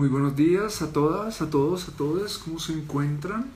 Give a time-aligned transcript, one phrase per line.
[0.00, 3.50] Muy buenos días a todas, a todos, a todas, ¿cómo se encuentran?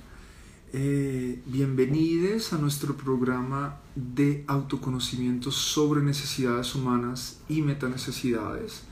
[0.74, 8.82] Eh, bienvenidos a nuestro programa de autoconocimiento sobre necesidades humanas y metanecesidades.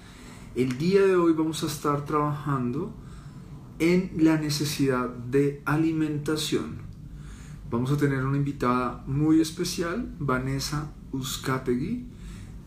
[0.54, 2.90] El día de hoy vamos a estar trabajando
[3.78, 6.78] en la necesidad de alimentación.
[7.70, 12.06] Vamos a tener una invitada muy especial, Vanessa Uzcategui.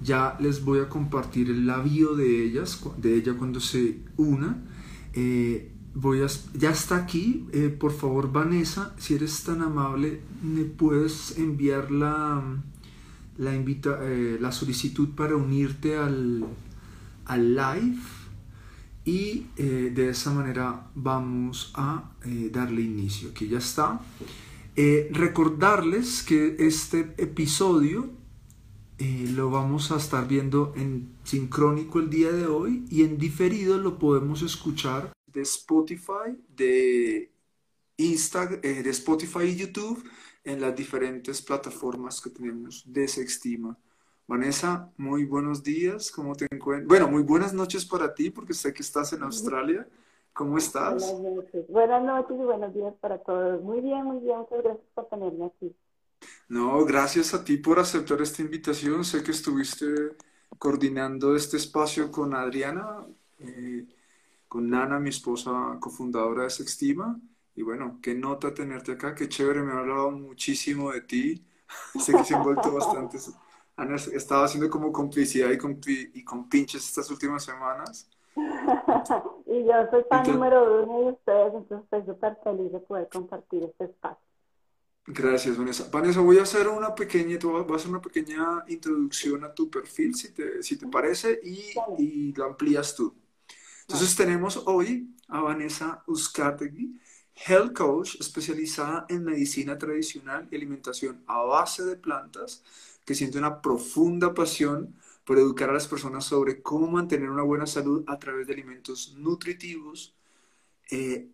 [0.04, 4.75] Ya les voy a compartir el labio de ellas, de ella cuando se una
[5.16, 7.48] eh, voy a, ya está aquí.
[7.54, 12.44] Eh, por favor, Vanessa, si eres tan amable, me puedes enviar la,
[13.38, 16.46] la, eh, la solicitud para unirte al,
[17.26, 17.98] al live
[19.06, 22.12] y de esa manera vamos a
[22.52, 23.30] darle inicio.
[23.30, 24.02] Aquí ya está.
[24.76, 28.10] recordarles que este episodio
[28.98, 33.78] eh, lo vamos a estar viendo en sincrónico el día de hoy y en diferido
[33.78, 37.30] lo podemos escuchar de Spotify, de
[37.98, 40.02] Instagram, eh, de Spotify y YouTube
[40.46, 43.78] en las diferentes plataformas que tenemos de Sextima.
[44.28, 46.88] Vanessa, muy buenos días, ¿cómo te encuentras?
[46.88, 49.88] Bueno, muy buenas noches para ti porque sé que estás en Australia.
[50.34, 51.12] ¿Cómo estás?
[51.12, 53.62] Buenas noches, buenas noches y buenos días para todos.
[53.62, 55.76] Muy bien, muy bien, muchas gracias por tenerme aquí.
[56.48, 59.04] No, gracias a ti por aceptar esta invitación.
[59.04, 60.16] Sé que estuviste
[60.58, 63.06] coordinando este espacio con Adriana,
[63.40, 63.86] eh,
[64.48, 67.20] con Nana, mi esposa cofundadora de Sextima.
[67.56, 71.46] Y bueno, qué nota tenerte acá, qué chévere, me ha hablado muchísimo de ti.
[72.00, 73.18] sé que se han vuelto bastante.
[73.78, 78.10] Han estado haciendo como complicidad y con, y con pinches estas últimas semanas.
[78.36, 83.64] y yo soy fan número uno de ustedes, entonces estoy súper feliz de poder compartir
[83.64, 84.25] este espacio.
[85.08, 85.88] Gracias, Vanessa.
[85.92, 90.16] Vanessa, voy a hacer una pequeña, voy a hacer una pequeña introducción a tu perfil,
[90.16, 93.16] si te, si te parece, y, y lo amplías tú.
[93.82, 97.00] Entonces tenemos hoy a Vanessa Uzcategui,
[97.36, 102.64] Health Coach especializada en medicina tradicional y alimentación a base de plantas,
[103.06, 104.96] que siente una profunda pasión
[105.26, 109.14] por educar a las personas sobre cómo mantener una buena salud a través de alimentos
[109.18, 110.16] nutritivos,
[110.92, 111.30] eh,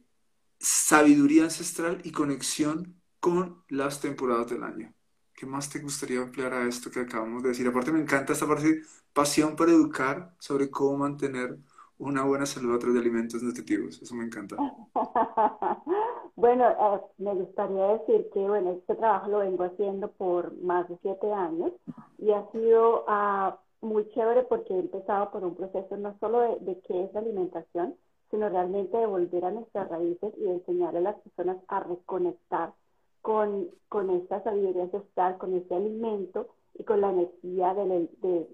[0.60, 4.94] sabiduría ancestral y conexión con las temporadas del año.
[5.34, 7.68] ¿Qué más te gustaría emplear a esto que acabamos de decir?
[7.68, 8.82] Aparte me encanta esta parte,
[9.14, 11.58] pasión para educar sobre cómo mantener
[12.00, 14.02] una buena salud a través de alimentos nutritivos.
[14.02, 14.58] Eso me encanta.
[16.36, 20.98] bueno, eh, me gustaría decir que bueno, este trabajo lo vengo haciendo por más de
[21.04, 21.72] siete años
[22.18, 26.60] y ha sido uh, muy chévere porque he empezado por un proceso no solo de,
[26.62, 27.96] de qué es la alimentación,
[28.32, 30.44] sino realmente de volver a nuestras raíces y
[30.74, 32.74] de a las personas a reconectar
[33.22, 38.10] con, con esta sabiduría ancestral, con este alimento y con la energía de,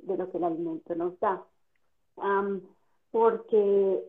[0.05, 1.44] lo que el alimento nos da.
[3.11, 4.03] porque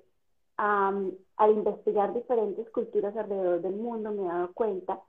[0.59, 5.01] al investigar diferentes culturas alrededor del mundo me he dado cuenta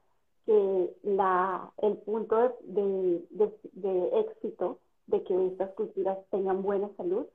[0.46, 7.26] que la, el punto de, de, éxito de que estas culturas tengan buena salud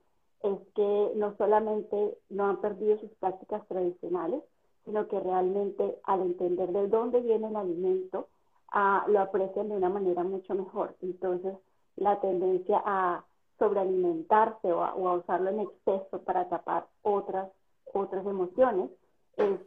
[0.43, 4.43] es que no solamente no han perdido sus prácticas tradicionales,
[4.85, 8.27] sino que realmente al entender de dónde viene el alimento,
[8.71, 10.95] ah, lo aprecian de una manera mucho mejor.
[11.01, 11.55] Entonces,
[11.95, 13.25] la tendencia a
[13.57, 17.49] sobrealimentarse o a, usarlo en exceso para tapar otras,
[17.93, 18.91] otras emociones
[19.37, 19.59] es,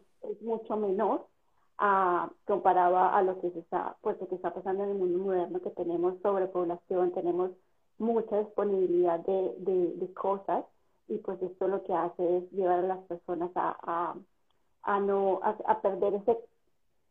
[0.42, 1.26] mucho menor
[1.78, 5.60] ah, comparado a lo que se está, pues, que está pasando en el mundo moderno,
[5.60, 7.50] que tenemos sobrepoblación, tenemos
[7.98, 10.64] mucha disponibilidad de, cosas
[11.06, 14.14] y pues esto lo que hace es llevar a las personas a
[14.86, 16.38] no a, perder ese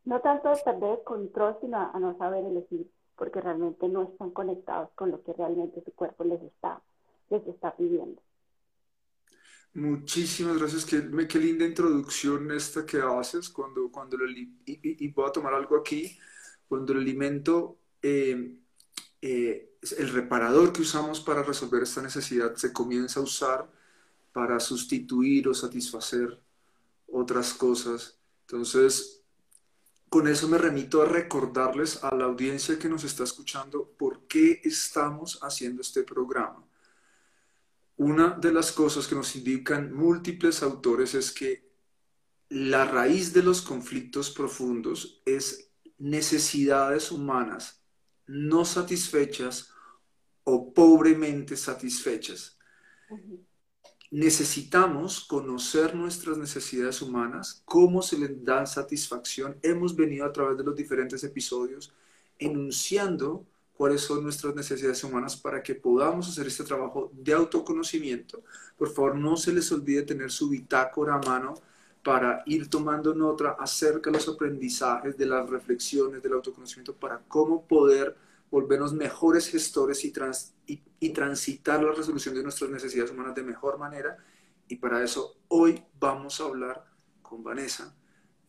[0.06, 4.32] no tanto de perder el control sino a, no saber elegir porque realmente no están
[4.32, 6.82] conectados con lo que realmente su cuerpo les está
[7.30, 8.22] les está pidiendo.
[9.74, 15.32] Muchísimas gracias, qué, qué linda introducción esta que haces cuando, cuando y, y, voy a
[15.32, 16.18] tomar algo aquí,
[16.68, 18.58] cuando el alimento, eh,
[19.22, 23.70] eh, el reparador que usamos para resolver esta necesidad se comienza a usar
[24.34, 26.40] para sustituir o satisfacer
[27.08, 28.20] otras cosas.
[28.42, 29.24] Entonces,
[30.10, 34.62] con eso me remito a recordarles a la audiencia que nos está escuchando por qué
[34.64, 36.66] estamos haciendo este programa.
[37.98, 41.68] Una de las cosas que nos indican múltiples autores es que
[42.50, 47.84] la raíz de los conflictos profundos es necesidades humanas
[48.28, 49.74] no satisfechas
[50.44, 52.58] o pobremente satisfechas
[54.12, 59.58] necesitamos conocer nuestras necesidades humanas, cómo se les dan satisfacción.
[59.62, 61.94] Hemos venido a través de los diferentes episodios
[62.40, 68.44] enunciando cuáles son nuestras necesidades humanas para que podamos hacer este trabajo de autoconocimiento.
[68.78, 71.56] Por favor, no se les olvide tener su bitácora a mano
[72.04, 77.64] para ir tomando nota acerca de los aprendizajes, de las reflexiones, del autoconocimiento, para cómo
[77.66, 78.16] poder
[78.50, 80.14] volvernos mejores gestores y,
[81.00, 84.18] y, transitar la resolución de nuestras necesidades humanas de mejor manera.
[84.68, 86.86] Y para eso hoy vamos a hablar
[87.22, 87.96] con Vanessa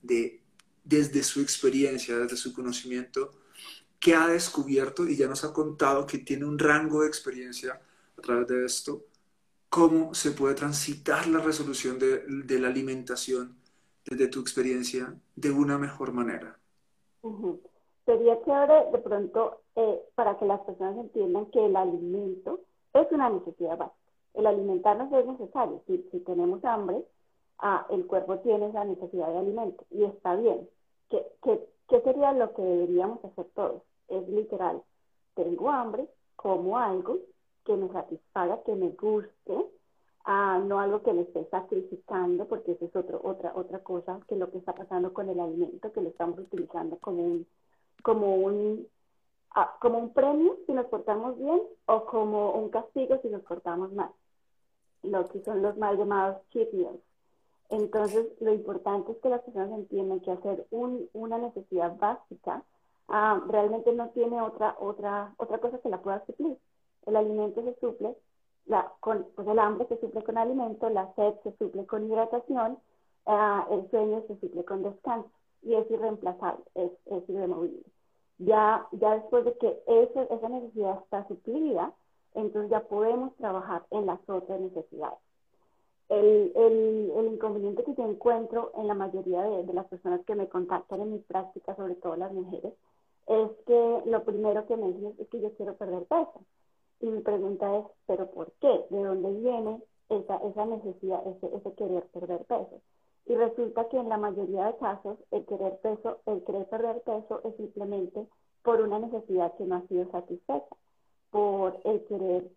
[0.03, 0.43] de
[0.85, 3.39] desde su experiencia, desde su conocimiento,
[4.01, 7.81] que ha descubierto y ya nos ha contado que tiene un rango de experiencia
[8.17, 9.05] a través de esto,
[9.69, 13.59] cómo se puede transitar la resolución de, de la alimentación
[14.05, 16.59] desde tu experiencia de una mejor manera.
[18.09, 22.61] Sería chévere de pronto eh, para que las personas entiendan que el alimento
[22.95, 23.99] es una necesidad básica.
[24.33, 25.83] El alimentarnos es necesario.
[25.87, 27.05] Si, tenemos hambre,
[27.59, 30.67] ah, el cuerpo tiene esa necesidad de alimento y está bien.
[31.11, 33.83] ¿Qué, qué, qué sería lo que deberíamos hacer todos?
[34.09, 34.81] Es literal,
[35.35, 37.19] tengo hambre, como algo
[37.67, 39.67] que me satisfaga, que me guste,
[40.25, 44.37] ah, no algo que me esté sacrificando, porque eso es otro, otra, otra cosa que
[44.37, 47.47] lo que está pasando con el alimento, que lo estamos utilizando como un,
[48.03, 48.87] como un,
[49.55, 53.93] ah, como un premio si nos portamos bien o como un castigo si nos portamos
[53.93, 54.11] mal,
[55.03, 57.01] lo que son los mal llamados cheat meals.
[57.71, 62.63] Entonces, lo importante es que las personas entiendan que hacer una necesidad básica
[63.09, 66.57] ah, realmente no tiene otra, otra, otra cosa que la pueda suplir.
[67.07, 68.17] El alimento se suple,
[69.01, 72.79] con, pues el hambre se suple con alimento, la sed se suple con hidratación,
[73.27, 75.31] ah, el sueño se suple con descanso
[75.63, 77.83] y es irreemplazable, es, es irremovible.
[78.39, 81.93] Ya, ya después de que esa necesidad está suplida,
[82.35, 85.19] entonces ya podemos trabajar en las otras necesidades.
[86.09, 90.35] El, el, el, inconveniente que yo encuentro en la mayoría de, de, las personas que
[90.35, 92.73] me contactan en mi práctica, sobre todo las mujeres,
[93.27, 96.41] es que lo primero que me dicen es que yo quiero perder peso.
[97.01, 98.87] Y mi pregunta es, ¿pero por qué?
[98.89, 102.81] ¿De dónde viene esa, esa necesidad, ese, ese querer perder peso?
[103.29, 107.43] Y resulta que en la mayoría de casos el querer peso, el querer perder peso
[107.45, 108.27] es simplemente
[108.63, 110.77] por una necesidad que no ha sido satisfecha,
[111.31, 112.51] por el querer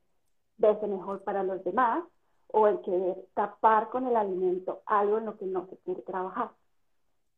[0.57, 2.05] verse mejor para los demás,
[2.53, 6.51] o el querer tapar con el alimento algo en lo que no se quiere trabajar.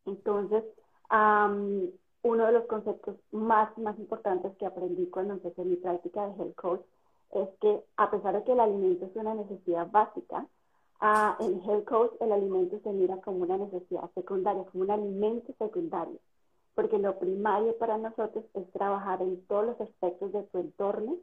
[0.06, 0.63] Entonces,
[1.09, 6.56] uno de los conceptos más, más importantes que aprendí cuando empecé mi práctica de health
[6.56, 6.81] coach
[7.31, 10.47] es que a pesar de que el alimento es una necesidad básica,
[11.01, 16.19] en health coach el alimento se mira como una necesidad secundaria, como un alimento secundario,
[16.75, 21.18] porque lo primario para nosotros es trabajar en todos los aspectos de tu entorno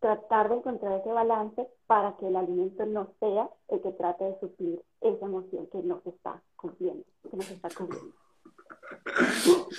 [0.00, 4.40] tratar de encontrar ese balance para que el alimento no sea el que trate de
[4.40, 8.14] suplir esa emoción que no se está cumpliendo, que está cumpliendo.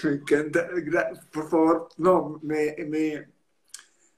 [0.03, 0.67] Me encanta,
[1.31, 3.27] por favor, no, me, me,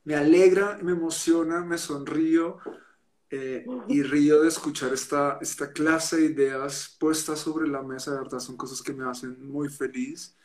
[0.03, 2.57] me alegra, me emociona, me sonrío
[3.31, 8.17] eh, y río de escuchar esta, esta clase de ideas puestas sobre la mesa, de
[8.17, 10.37] verdad son cosas que me hacen muy feliz.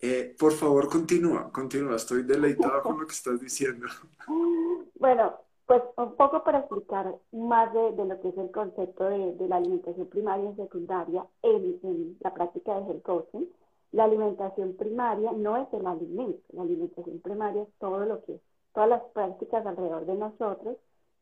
[0.00, 3.86] Eh, por favor, continúa, continúa, estoy deleitado con lo que estás diciendo.
[4.98, 5.34] Bueno,
[5.66, 10.06] pues un poco para explicar más de, lo que es el concepto de, la alimentación
[10.06, 13.44] primaria y secundaria en, la práctica de health coaching.
[13.92, 18.40] La alimentación primaria no es el alimento, la alimentación primaria es todo lo que,
[18.72, 20.76] todas las prácticas alrededor de nosotros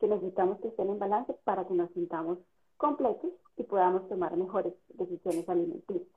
[0.05, 2.37] que necesitamos que estén en balance para que nos sintamos
[2.77, 6.07] completos y podamos tomar mejores decisiones alimenticias.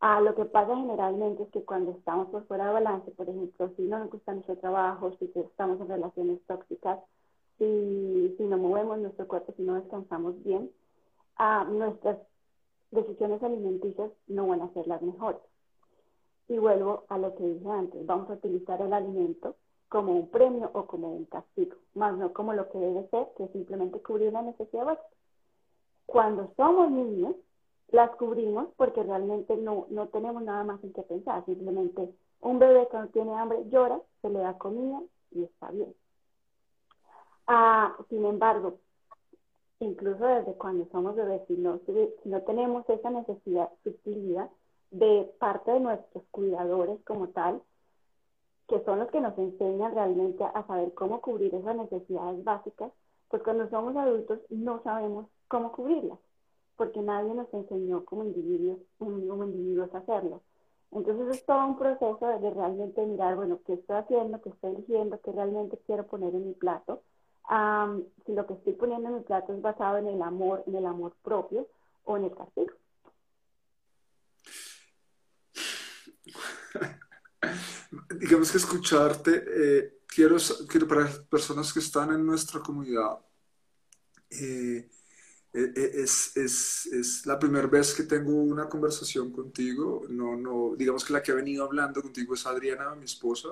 [0.00, 3.70] Ah, lo que pasa generalmente es que cuando estamos por fuera de balance, por ejemplo,
[3.76, 7.00] si no nos gusta nuestro trabajo, si estamos en relaciones tóxicas,
[7.58, 10.70] si, si no movemos nuestro cuerpo, si no descansamos bien,
[11.36, 12.18] ah, nuestras
[12.92, 15.42] decisiones alimenticias no van a ser las mejores.
[16.48, 19.56] Y vuelvo a lo que dije antes, vamos a utilizar el alimento
[19.92, 23.44] como un premio o como un castigo, más no como lo que debe ser, que
[23.44, 25.06] es simplemente cubrir una necesidad básica.
[26.06, 27.36] Cuando somos niños,
[27.88, 32.08] las cubrimos porque realmente no, no tenemos nada más en qué pensar, simplemente
[32.40, 35.94] un bebé cuando tiene hambre llora, se le da comida y está bien.
[37.46, 38.78] Ah, sin embargo,
[39.80, 44.48] incluso desde cuando somos bebés, si no, si no tenemos esa necesidad sutilidad
[44.90, 47.60] de parte de nuestros cuidadores como tal,
[48.72, 52.90] que son los que nos enseñan realmente a saber cómo cubrir esas necesidades básicas,
[53.28, 56.18] pues cuando somos adultos no sabemos cómo cubrirlas
[56.76, 60.40] porque nadie nos enseñó como individuos, como individuos a hacerlo.
[60.90, 65.20] Entonces es todo un proceso de realmente mirar, bueno, qué estoy haciendo, qué estoy eligiendo,
[65.20, 67.02] qué realmente quiero poner en mi plato.
[68.24, 70.86] si lo que estoy poniendo en mi plato es basado en el amor, en el
[70.86, 71.66] amor propio
[72.04, 72.72] o en el castigo.
[78.18, 80.36] digamos que escucharte, eh, quiero,
[80.68, 83.18] quiero para las personas que están en nuestra comunidad,
[84.30, 84.88] eh,
[85.52, 90.06] eh, es, es, es, la primera vez que tengo una conversación contigo.
[90.08, 93.48] No, no, digamos que la que ha venido hablando contigo es Adriana, mi esposa,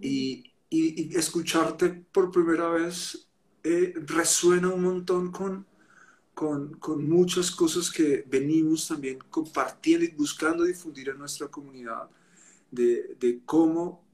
[0.00, 3.28] y, y, escucharte por primera vez
[4.06, 5.64] resuena un montón con,
[6.34, 12.10] con, con, muchas cosas que venimos también compartiendo y buscando difundir en nuestra comunidad
[12.72, 14.04] de, cómo,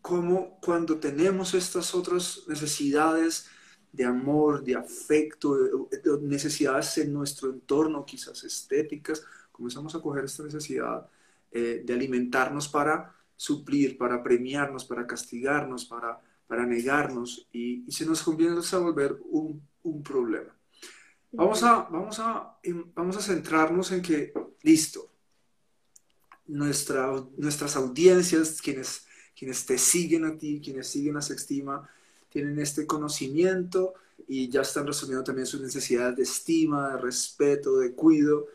[0.00, 3.48] cómo cuando tenemos estas otras necesidades
[3.90, 5.88] de amor, de afecto,
[6.20, 11.08] necesidades en nuestro entorno, quizás estéticas, comenzamos a coger esta necesidad
[11.50, 18.22] eh, de alimentarnos para suplir, para premiarnos, para castigarnos, para, para negarnos, y, se nos
[18.22, 20.54] comienza a volver un, un problema.
[21.32, 22.58] Vamos a, vamos, a,
[22.94, 25.10] vamos a centrarnos en que, listo,
[26.48, 31.88] nuestra, nuestras audiencias, quienes, quienes te siguen a ti, quienes siguen a Sextima,
[32.28, 33.94] tienen este conocimiento
[34.26, 38.46] y ya están resolviendo también sus necesidades de estima, de respeto, de cuidado,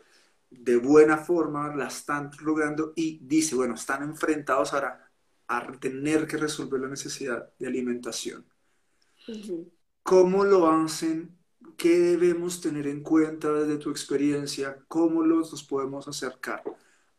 [0.50, 5.10] de buena forma, la están logrando y dice, bueno, están enfrentados ahora
[5.48, 8.44] a tener que resolver la necesidad de alimentación.
[10.02, 11.36] ¿Cómo lo hacen?
[11.76, 14.78] ¿Qué debemos tener en cuenta desde tu experiencia?
[14.86, 16.62] ¿Cómo los, los podemos acercar?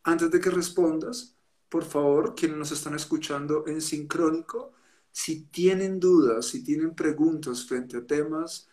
[0.07, 1.35] Antes de que respondas,
[1.67, 4.74] por favor, quienes nos están escuchando en sincrónico,
[5.12, 8.69] si tienen dudas, si tienen preguntas frente a temas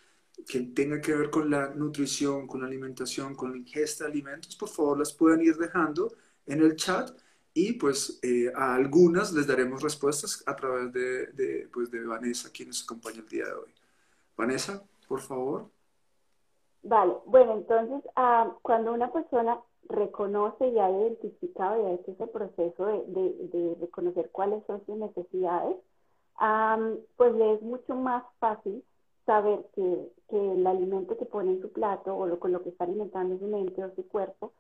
[0.47, 4.55] que tengan que ver con la nutrición, con la alimentación, con la ingesta de alimentos,
[4.57, 6.13] por favor las pueden ir dejando
[6.45, 7.11] en el chat
[7.55, 12.51] y pues eh, a algunas les daremos respuestas a través de, de, pues, de Vanessa,
[12.51, 13.75] quien nos acompaña el día de hoy.
[14.37, 15.71] Vanessa, por favor.
[16.83, 19.59] Vale, bueno, entonces ah, cuando una persona
[19.89, 25.77] reconoce y ha identificado y ha hecho ese proceso de, reconocer cuáles son sus necesidades,
[27.17, 28.83] pues le es mucho más fácil
[29.27, 32.85] saber que, el alimento que pone en su plato o lo, con lo que está
[32.85, 34.53] alimentando su mente o su cuerpo,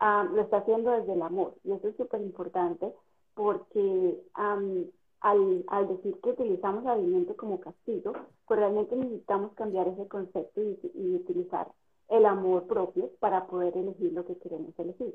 [0.00, 1.54] lo está haciendo desde el amor.
[1.62, 2.92] Y eso es súper importante
[3.34, 8.12] porque al, al, decir que utilizamos alimento como castigo,
[8.46, 11.68] pues realmente necesitamos cambiar ese concepto y, y utilizar
[12.10, 15.14] el amor propio para poder elegir lo que queremos elegir.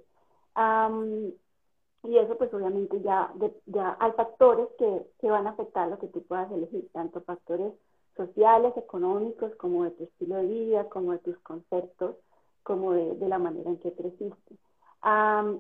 [2.04, 3.34] y eso pues obviamente ya,
[3.66, 7.74] ya hay factores que, que, van a afectar lo que tú puedas elegir, tanto factores
[8.16, 12.16] sociales, económicos, como de tu estilo de vida, como de tus conceptos,
[12.64, 14.56] como de, de la manera en que creciste.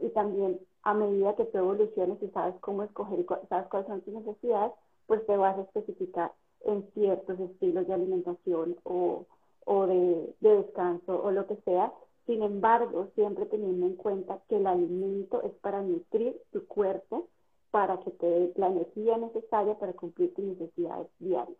[0.01, 4.01] y también a medida que tú evoluciones y sabes cómo escoger y sabes cuáles son
[4.01, 4.71] tus necesidades,
[5.07, 9.25] pues te vas a especificar en ciertos estilos de alimentación o,
[9.65, 11.91] o de, descanso o lo que sea.
[12.25, 17.29] Sin embargo, siempre teniendo en cuenta que el alimento es para nutrir tu cuerpo,
[17.69, 21.57] para que te dé la energía necesaria para cumplir tus necesidades diarias.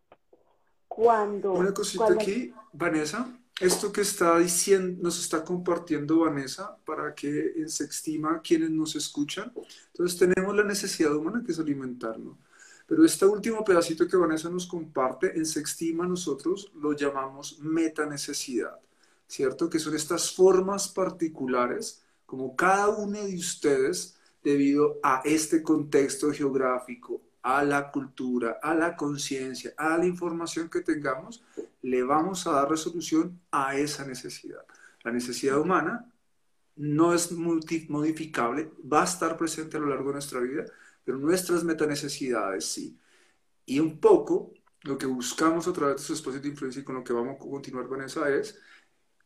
[0.88, 7.68] Cuando, Una cosita aquí, Vanessa, esto que está diciendo, nos está compartiendo Vanessa para que
[7.68, 9.52] se estima quienes nos escuchan.
[9.88, 12.38] Entonces tenemos la necesidad humana que es alimentarnos.
[12.88, 18.80] Pero este último pedacito que Vanessa nos comparte, en Sextima nosotros lo llamamos metanecesidad,
[19.28, 19.70] ¿cierto?
[19.70, 27.22] Que son estas formas particulares, como cada uno de ustedes, debido a este contexto geográfico,
[27.42, 31.44] a la cultura, a la conciencia, a la información que tengamos,
[31.82, 34.66] le vamos a dar resolución a esa necesidad.
[35.04, 36.12] La necesidad humana
[36.76, 40.66] no es modificable, va a estar presente a lo largo de nuestra vida,
[41.06, 43.00] pero nuestras metanecesidades sí.
[43.66, 46.96] Y un poco lo que buscamos a través de su espacio de influencia y con
[46.96, 48.60] lo que vamos a continuar con esa es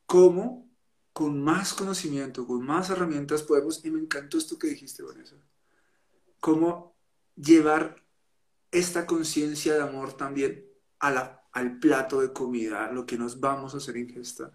[0.06, 0.70] cómo
[1.14, 5.36] con más conocimiento, con más herramientas podemos, y me encantó esto que dijiste, Vanessa,
[6.40, 6.96] cómo
[7.36, 8.04] llevar
[8.72, 10.66] esta conciencia de amor también
[11.00, 14.52] a la, al plato de comida, a lo que nos vamos a hacer ingesta.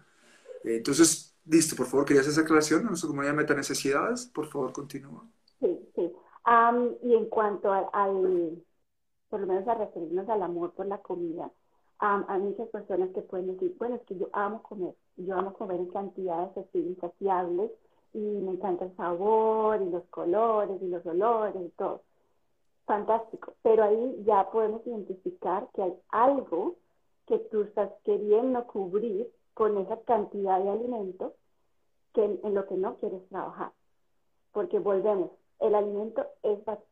[0.63, 5.29] Entonces, listo, por favor, querías esa aclaración, nuestra comunidad de metanecesidades, por favor, continúa
[7.01, 8.63] y en cuanto al,
[9.29, 11.49] por lo menos a referirnos al amor por la comida,
[11.99, 15.79] hay muchas personas que pueden decir, bueno, es que yo amo comer, yo amo comer
[15.79, 17.71] en cantidades así insaciables
[18.13, 22.01] y me encanta el sabor y los colores y los olores y todo.
[22.85, 26.75] Fantástico, pero ahí ya podemos identificar que hay algo
[27.25, 31.33] que tú estás queriendo cubrir con esa cantidad de alimentos
[32.13, 33.71] que en lo que no quieres trabajar.
[34.51, 36.87] Porque volvemos, el alimento es básico.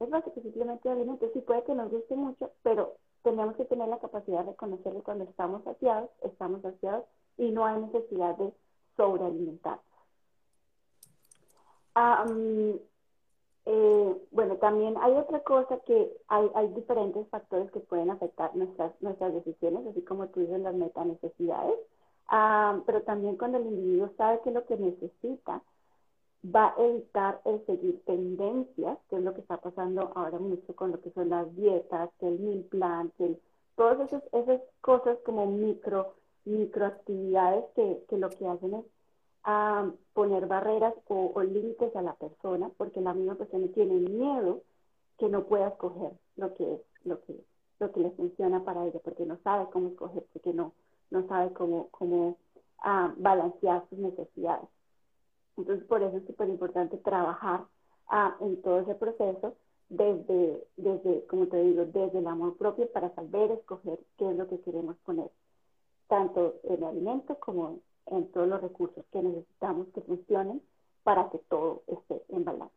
[0.00, 1.28] Es básico, simplemente el alimento.
[1.32, 5.24] Sí puede que nos guste mucho, pero tenemos que tener la capacidad de reconocerlo cuando
[5.24, 7.04] estamos saciados, estamos saciados
[7.36, 8.52] y no hay necesidad de
[8.96, 9.80] sobrealimentar.
[13.70, 19.34] Eh, bueno, también hay otra cosa que hay, hay diferentes factores que pueden afectar nuestras,
[19.34, 21.74] decisiones, así como tú dices, las meta necesidades,
[22.28, 25.62] ah, pero también cuando el individuo sabe que lo que necesita
[26.44, 30.92] va a evitar el seguir tendencias, que es lo que está pasando ahora mucho con
[30.92, 33.38] lo que son las dietas, el meal plan, que
[33.76, 36.14] todas esas, esas cosas como micro,
[36.44, 38.84] microactividades que, que lo que hacen es
[39.44, 44.62] a poner barreras o, límites a la persona, porque la misma persona tiene miedo
[45.18, 47.44] que no pueda escoger lo que lo que
[47.80, 50.72] lo que le funciona para ella, porque no sabe cómo escoger, porque no
[51.10, 52.36] no sabe cómo cómo
[52.80, 54.68] ah, balancear sus necesidades.
[55.58, 57.66] Entonces, por eso es súper importante trabajar
[58.08, 59.56] ah, en todo ese proceso
[59.88, 64.48] desde, desde, como te digo, desde el amor propio para saber escoger qué es lo
[64.48, 65.30] que queremos poner,
[66.06, 70.62] tanto en el alimento como en todos los recursos que necesitamos que funcionen
[71.02, 72.74] para que todo esté en balance.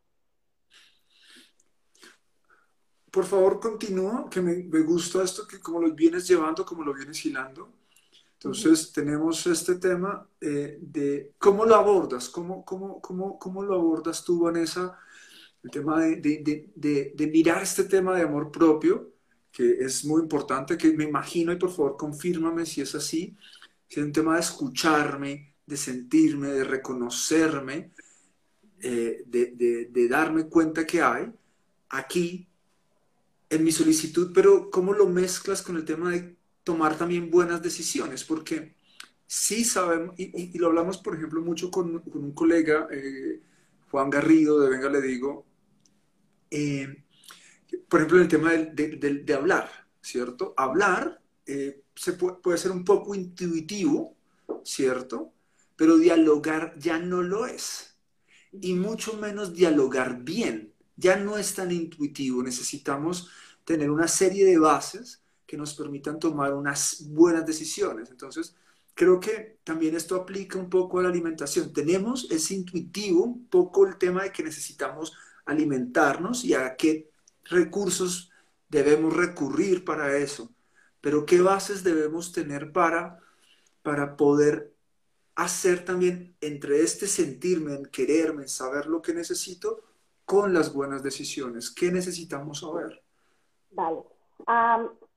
[3.12, 7.26] Por favor, continúa, que me, gusta esto, que como lo vienes llevando, como lo vienes
[7.26, 7.70] hilando.
[8.43, 14.25] Entonces, tenemos este tema eh, de cómo lo abordas, cómo, cómo, cómo, cómo lo abordas
[14.25, 14.98] tú, Vanessa,
[15.62, 19.12] el tema de, de, de, de, mirar este tema de amor propio,
[19.51, 23.38] que es muy importante, que me imagino, y por favor confírmame si es así,
[23.88, 27.91] es un tema de escucharme, de sentirme, de reconocerme,
[28.81, 31.31] eh, de, darme cuenta que hay
[31.89, 32.48] aquí
[33.51, 38.24] en mi solicitud, pero ¿cómo lo mezclas con el tema de tomar también buenas decisiones?
[38.24, 38.75] Porque
[39.25, 43.41] sí sabemos, y, lo hablamos, por ejemplo, mucho con, un colega, eh,
[43.89, 45.46] Juan Garrido, de Venga Le Digo,
[46.50, 47.03] eh,
[47.88, 49.70] por ejemplo, en el tema de, hablar,
[50.01, 50.53] ¿cierto?
[50.58, 51.22] Hablar
[51.96, 54.15] se puede, ser un poco intuitivo,
[54.63, 55.34] ¿cierto?
[55.75, 57.96] Pero dialogar ya no lo es.
[58.51, 60.74] Y mucho menos dialogar bien.
[60.96, 62.44] Ya no es tan intuitivo.
[62.44, 63.30] Necesitamos
[63.65, 65.21] tener una serie de bases
[65.51, 68.10] que nos permitan tomar unas buenas decisiones.
[68.10, 68.55] Entonces,
[68.93, 71.74] creo que también esto aplica un poco a la alimentación.
[71.74, 75.13] Tenemos, es intuitivo un poco el tema de que necesitamos
[75.46, 77.10] alimentarnos y a qué
[77.43, 78.32] recursos
[78.69, 80.49] debemos recurrir para eso
[81.02, 83.19] pero ¿qué bases debemos tener para,
[83.82, 84.71] para poder
[85.36, 89.82] hacer también entre este sentirme, en quererme, en saber lo que necesito,
[90.26, 91.71] con las buenas decisiones?
[91.71, 93.04] ¿Qué necesitamos saber?
[93.71, 94.04] Vale.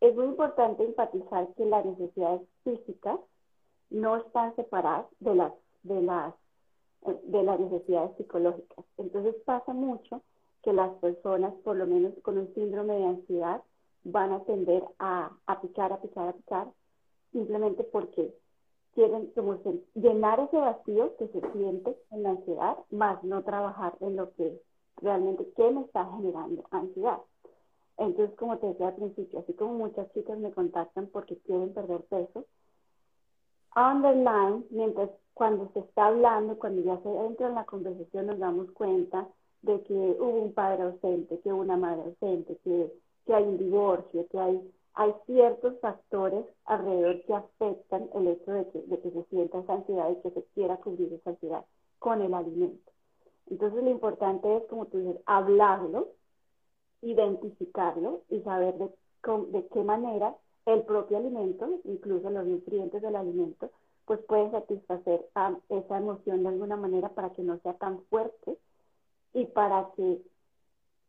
[0.04, 3.18] Es muy importante enfatizar que las necesidades físicas
[3.88, 6.34] no están separadas de las, de las,
[7.22, 8.84] de las necesidades psicológicas.
[8.98, 10.22] Entonces pasa mucho
[10.62, 13.62] que las personas, por lo menos con un síndrome de ansiedad,
[14.02, 16.68] van a tender a, a picar, a picar, a picar,
[17.32, 18.34] simplemente porque
[18.94, 19.58] quieren como
[19.94, 24.60] llenar ese vacío que se siente en la ansiedad, más no trabajar en lo que
[24.98, 27.20] realmente, ¿qué me está generando ansiedad?
[27.96, 32.02] Entonces, como te decía al principio, así como muchas chicas me contactan porque quieren perder
[32.02, 32.44] peso,
[33.76, 38.70] underline, mientras cuando se está hablando, cuando ya se entra en la conversación, nos damos
[38.72, 39.28] cuenta
[39.62, 42.92] de que hubo un padre ausente, que hubo una madre ausente, que
[43.24, 48.68] que hay un divorcio, que hay, hay ciertos factores alrededor que afectan el hecho de
[48.70, 51.64] que, de que se sienta esa ansiedad y que se quiera cubrir esa ansiedad
[51.98, 52.92] con el alimento.
[53.46, 56.08] Entonces lo importante es, como tú dices, hablarlo,
[57.10, 58.90] identificarlo y saber de,
[59.48, 60.34] de qué manera
[60.66, 63.70] el propio alimento, incluso los nutrientes del alimento,
[64.06, 68.56] pues pueden satisfacer a esa emoción de alguna manera para que no sea tan fuerte
[69.32, 70.20] y para que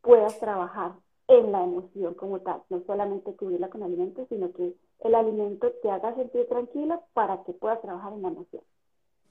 [0.02, 0.94] puedas trabajar
[1.28, 5.90] en la emoción como tal, no solamente cubrirla con alimentos, sino que el alimento te
[5.90, 8.62] haga sentir tranquila para que puedas trabajar en la emoción.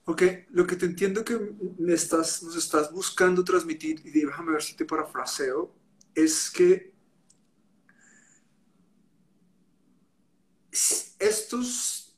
[0.06, 1.40] Ok, lo que te entiendo que
[1.80, 5.72] me estás, nos estás buscando transmitir, y déjame ver si te parafraseo,
[6.16, 6.96] es que
[11.20, 12.18] estos,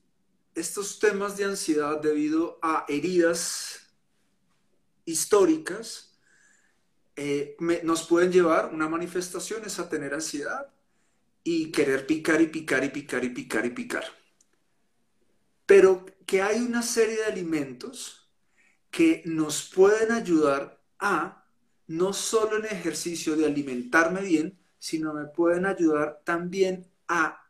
[0.55, 3.79] estos temas de ansiedad debido a heridas
[5.05, 6.19] históricas
[7.15, 10.71] eh, nos pueden llevar, una manifestación es a tener ansiedad
[11.43, 14.03] y querer picar y picar y picar y picar y picar.
[15.65, 18.29] Pero que hay una serie de alimentos
[18.91, 21.46] que nos pueden ayudar a,
[21.88, 27.43] no solo en ejercicio de alimentarme bien, sino me pueden ayudar también a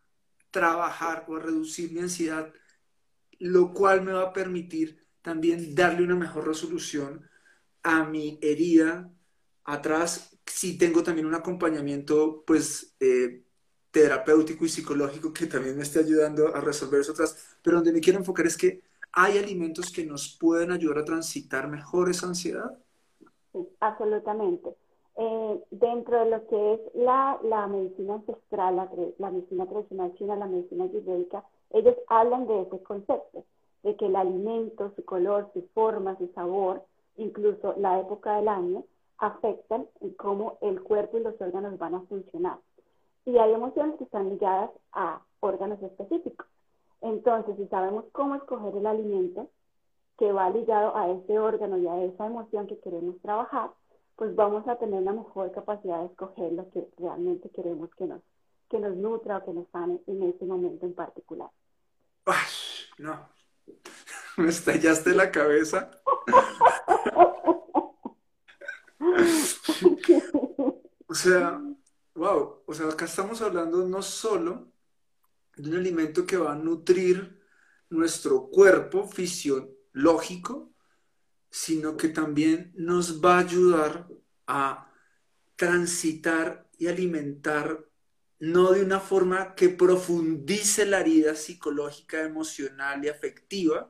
[0.51, 2.53] trabajar o a reducir mi ansiedad,
[3.39, 7.27] lo cual me va a permitir también darle una mejor resolución
[7.83, 9.11] a mi herida
[9.65, 13.43] atrás sí tengo también un acompañamiento, pues, eh,
[13.91, 17.57] terapéutico y psicológico que también me esté ayudando a resolver eso atrás.
[17.61, 21.67] Pero donde me quiero enfocar es que hay alimentos que nos pueden ayudar a transitar
[21.69, 22.77] mejor esa ansiedad.
[23.79, 24.75] Absolutamente.
[25.17, 30.35] eh, dentro de lo que es la, la medicina ancestral, la, la, medicina tradicional china,
[30.35, 33.43] la medicina ayurvédica, ellos hablan de ese concepto,
[33.83, 36.83] de que el alimento, su color, su forma, su sabor,
[37.17, 38.83] incluso la época del año,
[39.17, 42.59] afectan en cómo el cuerpo y los órganos van a funcionar.
[43.25, 46.47] Y hay emociones que están ligadas a órganos específicos.
[47.01, 49.47] Entonces, si sabemos cómo escoger el alimento
[50.17, 53.71] que va ligado a ese órgano y a esa emoción que queremos trabajar,
[54.15, 58.21] pues vamos a tener una mejor capacidad de escoger lo que realmente queremos que nos,
[58.67, 61.49] que nos nutra o que nos sane en ese momento en particular.
[62.25, 62.47] Ay,
[62.97, 63.29] no,
[64.37, 65.91] me estallaste la cabeza.
[71.07, 71.61] o sea,
[72.15, 74.67] wow, o sea, acá estamos hablando no solo
[75.55, 77.39] de un alimento que va a nutrir
[77.89, 79.07] nuestro cuerpo
[79.97, 80.71] fisiológico,
[81.49, 84.07] sino que también nos va a ayudar
[84.45, 84.91] a
[85.55, 87.85] transitar y alimentar
[88.39, 93.89] no de una forma que profundice la herida psicológica, emocional y afectiva,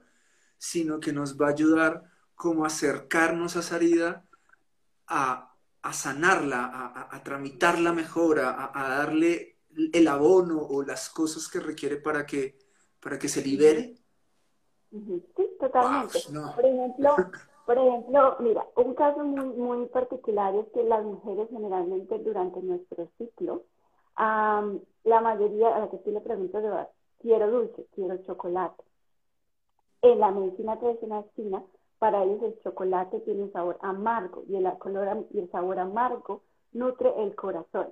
[0.57, 2.03] sino que nos va a ayudar
[2.35, 4.25] como a acercarnos a esa herida,
[5.07, 5.53] a,
[5.91, 9.59] sanarla, a, tramitarla mejor, a, darle
[9.91, 12.57] el abono o las cosas que requiere para que,
[12.99, 13.97] para que se libere.
[14.89, 16.19] Sí, totalmente.
[16.55, 17.15] Por ejemplo,
[17.67, 23.09] por ejemplo, mira, un caso muy, muy particular es que las mujeres generalmente durante nuestro
[23.17, 23.63] ciclo,
[24.17, 26.89] la mayoría a la que tú le de verdad,
[27.19, 28.83] quiero dulce, quiero chocolate.
[30.01, 31.61] En la medicina tradicional china,
[31.99, 36.43] para ellos el chocolate tiene un sabor amargo y el, color, y el sabor amargo
[36.71, 37.87] nutre el corazón.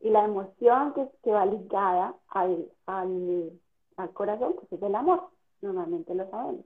[0.00, 3.52] Y la emoción que, que va ligada al, al,
[3.96, 5.28] al corazón pues es el amor,
[5.60, 6.64] normalmente lo sabemos.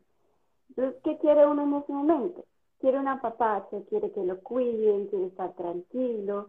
[0.71, 2.45] Entonces, ¿qué quiere uno en ese momento?
[2.81, 6.49] Quiere una papacha, quiere que lo cuiden, quiere estar tranquilo.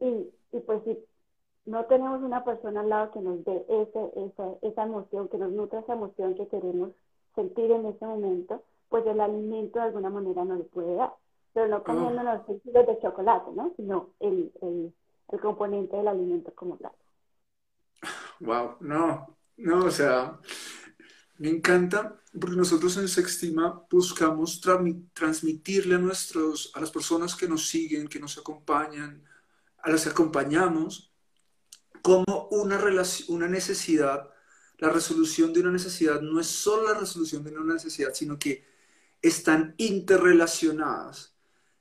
[0.00, 0.98] Y, y pues si
[1.66, 5.52] no tenemos una persona al lado que nos dé ese, esa, esa emoción, que nos
[5.52, 6.90] nutra esa emoción que queremos
[7.34, 11.14] sentir en ese momento, pues el alimento de alguna manera no le puede dar.
[11.52, 13.72] Pero no comiendo los kilos de chocolate, ¿no?
[13.76, 14.92] Sino el, el,
[15.28, 16.92] el componente del alimento como tal.
[18.40, 20.38] Wow, no, no, o sea,
[21.38, 24.60] me encanta porque nosotros en Sextima buscamos
[25.12, 29.22] transmitirle a, nuestros, a las personas que nos siguen, que nos acompañan,
[29.78, 31.12] a las que acompañamos,
[32.02, 32.82] como una,
[33.28, 34.30] una necesidad,
[34.78, 38.64] la resolución de una necesidad no es solo la resolución de una necesidad, sino que
[39.22, 41.34] están interrelacionadas,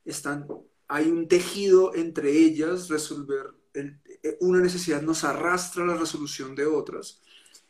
[0.05, 0.47] están,
[0.87, 6.65] hay un tejido entre ellas, resolver eh, una necesidad nos arrastra a la resolución de
[6.65, 7.21] otras.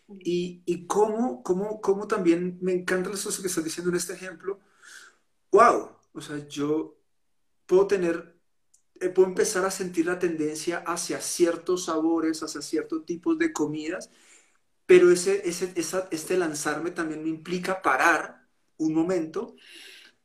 [0.07, 4.59] Y, cómo, cómo, cómo, también me encanta eso que estás diciendo en este ejemplo.
[5.51, 5.89] ¡Wow!
[6.13, 6.97] O sea, yo
[7.65, 8.33] puedo tener
[9.03, 14.09] eh, puedo empezar a sentir la tendencia hacia ciertos sabores, hacia ciertos tipos de comidas,
[14.85, 15.73] pero ese, ese,
[16.11, 19.55] este lanzarme también me implica parar un momento,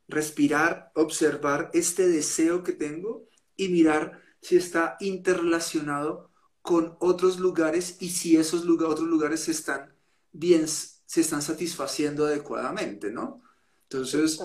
[0.07, 8.09] respirar, observar este deseo que tengo y mirar si está interrelacionado con otros lugares y
[8.09, 9.93] si esos otros lugares se están
[10.31, 13.41] bien, se están satisfaciendo adecuadamente, ¿no?
[13.83, 14.39] Entonces,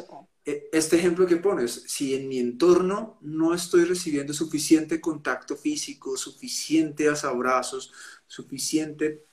[0.44, 6.16] e, este ejemplo que pones, si en mi entorno no estoy recibiendo suficiente contacto físico,
[6.16, 7.92] suficientes abrazos,
[8.27, 9.24] suficiente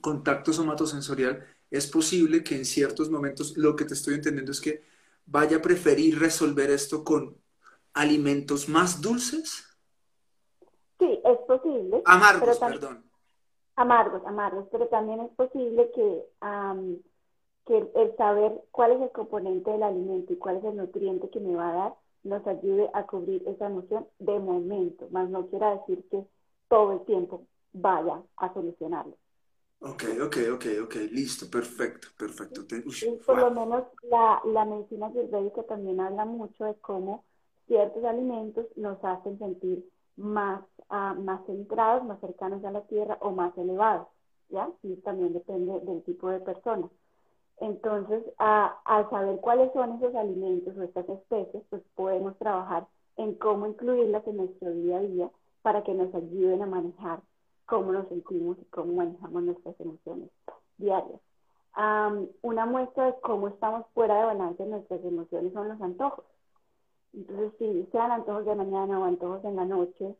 [0.00, 4.82] contacto somatosensorial, es posible que en ciertos momentos lo que te estoy entendiendo es que
[5.26, 7.36] vaya a preferir resolver esto con
[7.92, 9.64] alimentos más dulces.
[10.98, 11.38] Sí, es
[11.98, 12.02] posible.
[12.06, 13.04] Amargos, perdón.
[13.76, 16.24] Amargos, amargos, pero también es posible que
[17.66, 21.40] que el saber cuál es el componente del alimento y cuál es el nutriente que
[21.40, 25.76] me va a dar nos ayude a cubrir esa emoción de momento, más no quiera
[25.76, 26.22] decir que
[26.68, 29.16] todo el tiempo vaya a solucionarlo.
[29.80, 32.62] Ok, ok, ok, ok, listo, perfecto, perfecto.
[32.76, 37.24] y por lo menos la, la medicina ayurvédica también habla mucho de cómo
[37.66, 39.88] ciertos alimentos nos hacen sentir
[40.20, 44.06] más, uh, más centrados, más cercanos a la tierra o más elevados,
[44.50, 44.68] ¿ya?
[44.82, 46.88] Y también depende del tipo de persona.
[47.58, 53.66] Entonces, al saber cuáles son esos alimentos o estas especies, pues podemos trabajar en cómo
[53.66, 55.30] incluirlas en nuestro día a día
[55.60, 57.20] para que nos ayuden a manejar
[57.66, 60.30] cómo nos sentimos y cómo manejamos nuestras emociones
[60.78, 61.20] diarias.
[62.42, 66.24] una muestra de cómo estamos fuera de balance en nuestras emociones son los antojos.
[67.12, 70.14] Entonces, si sean antojos de mañana o antojos en la noche,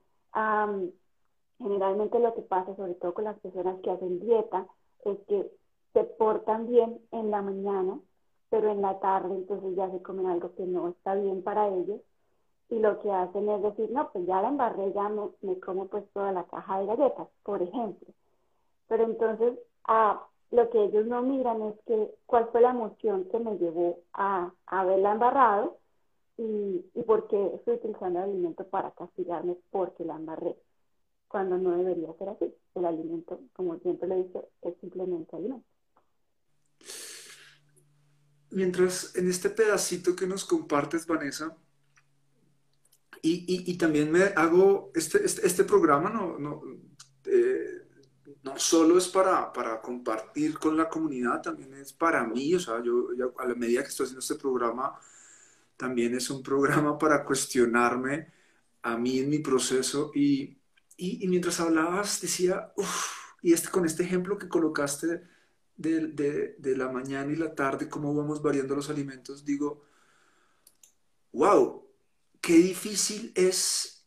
[1.59, 4.67] generalmente lo que pasa, sobre todo con las personas que hacen dieta,
[5.05, 5.51] es que
[5.93, 7.99] se portan bien en la mañana,
[8.49, 12.01] pero en la tarde entonces ya se comen algo que no está bien para ellos
[12.71, 15.89] y lo que hacen es decir, no, pues ya la embarré, ya me, me como
[15.89, 18.09] pues toda la caja de galletas, por ejemplo.
[18.89, 23.39] Pero entonces, a lo que ellos no miran es que cuál fue la emoción que
[23.41, 25.79] me llevó a, haberla embarrado
[26.41, 30.57] y, y por qué estoy utilizando el alimento para castigarme porque la embarré,
[31.29, 32.55] cuando no debería ser así.
[32.75, 35.67] El alimento, como siempre lo dicho, es simplemente alimento.
[38.53, 41.57] Mientras en este pedacito que nos compartes, Vanessa,
[43.23, 46.63] y, también me hago, este, este, este programa no, no,
[47.27, 47.87] eh,
[48.43, 52.83] no solo es para, para, compartir con la comunidad, también es para mí, o sea,
[52.83, 54.99] yo, a la medida que estoy haciendo este programa,
[55.81, 58.31] también es un programa para cuestionarme
[58.83, 60.59] a mí en mi proceso y,
[60.99, 63.07] y, mientras hablabas decía, uff,
[63.41, 65.23] y este, con este ejemplo que colocaste
[65.79, 69.83] de, de, la mañana y la tarde, cómo vamos variando los alimentos, digo,
[71.33, 71.83] wow,
[72.43, 74.05] qué difícil es,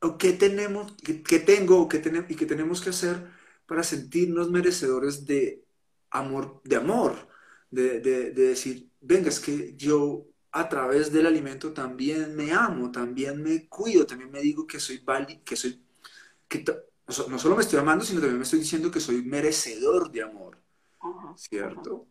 [0.00, 1.88] o qué tenemos, qué, tengo,
[2.28, 3.32] y qué tenemos que hacer
[3.66, 5.64] para sentirnos merecedores de
[6.10, 7.29] amor, de amor,
[7.70, 13.42] de, de, decir, venga, es que yo a través del alimento también me amo, también
[13.42, 15.82] me cuido, también me digo que soy válido, que soy,
[16.48, 16.64] que
[17.28, 20.58] no solo me estoy amando, sino también me estoy diciendo que soy merecedor de amor,
[21.36, 22.06] ¿cierto?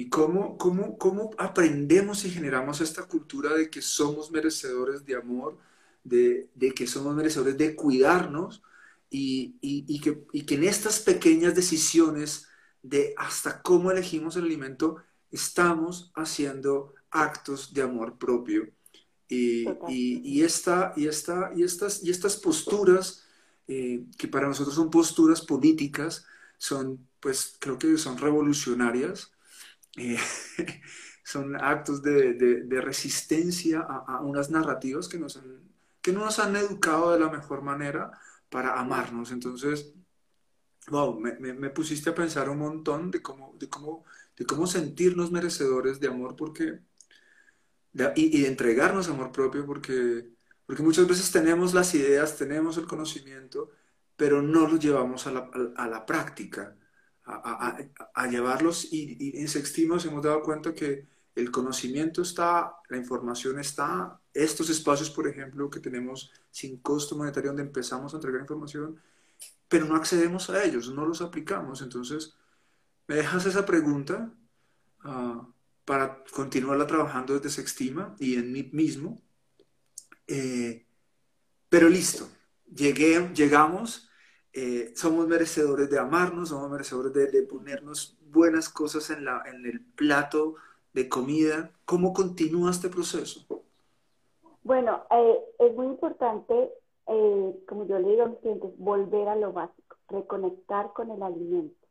[0.00, 5.58] y cómo, cómo, cómo aprendemos y generamos esta cultura de que somos merecedores de amor,
[6.04, 8.62] de, de que somos merecedores de cuidarnos
[9.10, 12.46] y, y, y, que, y que en estas pequeñas decisiones
[12.82, 14.96] de hasta cómo elegimos el alimento,
[15.30, 18.68] estamos haciendo actos de amor propio.
[19.28, 23.24] Y, y, esta, y, esta, y, estas, y estas posturas,
[23.68, 26.26] eh, que para nosotros son posturas políticas,
[26.58, 29.30] son, pues creo que son revolucionarias,
[29.96, 30.18] eh,
[31.24, 35.40] son actos de, de, resistencia a, a, unas narrativas que, nos
[36.02, 38.10] que no nos han educado de la mejor manera
[38.48, 39.30] para amarnos.
[39.30, 39.94] Entonces,
[40.88, 44.04] wow, me, pusiste a pensar un montón de cómo, de cómo,
[44.36, 46.80] de cómo sentirnos merecedores de amor porque,
[48.16, 50.30] y, y, de entregarnos amor propio porque,
[50.66, 53.70] porque muchas veces tenemos las ideas, tenemos el conocimiento,
[54.16, 56.76] pero no lo llevamos a la, a la práctica
[57.32, 63.58] a, llevarlos y, en Sextimo nos hemos dado cuenta que el conocimiento está, la información
[63.58, 69.00] está, estos espacios, por ejemplo, que tenemos sin costo monetario donde empezamos a entregar información,
[69.70, 71.80] pero no accedemos a ellos, no los aplicamos.
[71.80, 72.36] Entonces,
[73.06, 74.30] me dejas esa pregunta
[75.04, 75.48] ah,
[75.86, 79.22] para continuarla trabajando desde Sextima y en mí mismo.
[80.26, 80.84] Eh,
[81.70, 82.28] pero listo,
[82.66, 84.10] llegué, llegamos
[84.52, 89.80] eh, somos merecedores de amarnos, somos merecedores de, ponernos buenas cosas en, la, en el
[89.80, 90.56] plato
[90.92, 91.70] de comida.
[91.84, 93.46] ¿Cómo continúa este proceso?
[94.62, 96.72] Bueno, eh, es muy importante,
[97.10, 101.22] eh, como yo le digo a mis clientes, volver a lo básico, reconectar con el
[101.22, 101.86] alimento,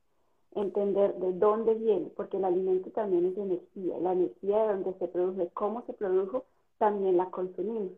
[0.56, 5.08] entender de dónde viene, porque el alimento también es energía, la energía de dónde se
[5.08, 6.46] produce, cómo se produjo,
[6.78, 7.94] también la consumimos.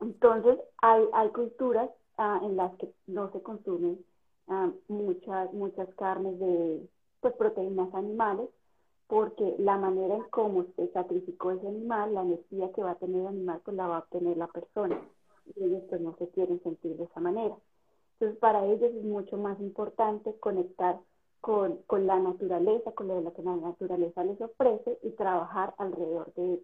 [0.00, 4.04] entonces, hay, hay culturas Ah, en las que no se consumen
[4.46, 6.88] ah, muchas, muchas carnes de
[7.20, 8.48] pues, proteínas animales,
[9.14, 13.20] porque la manera en cómo se sacrificó ese animal, la energía que va a tener
[13.20, 15.00] el animal, pues la va a obtener la persona.
[15.54, 17.56] Y ellos pues no se quieren sentir de esa manera.
[18.14, 20.98] Entonces para ellos es mucho más importante conectar
[21.40, 26.54] con, con la naturaleza, con lo que la naturaleza les ofrece y trabajar alrededor de
[26.54, 26.62] ello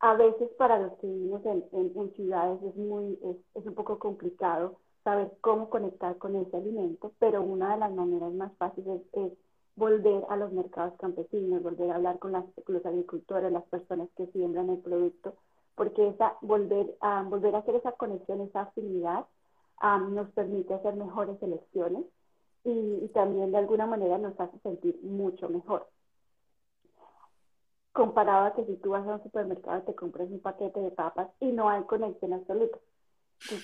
[0.00, 3.98] a veces para los que vivimos en, en, ciudades es, muy, es, es, un poco
[3.98, 9.32] complicado saber cómo conectar con ese alimento, pero una de las maneras más fáciles es,
[9.76, 14.26] volver a los mercados campesinos, volver a hablar con, las, los agricultores, las personas que
[14.28, 15.36] siembran el producto,
[15.74, 19.26] porque esa, volver, a volver a hacer esa conexión, esa afinidad,
[20.10, 22.04] nos permite hacer mejores elecciones
[22.64, 25.86] y, y también de alguna manera nos hace sentir mucho mejor
[27.94, 30.90] comparado a que si tú vas a un supermercado y te compras un paquete de
[30.90, 32.76] papas y no hay conexión absoluta.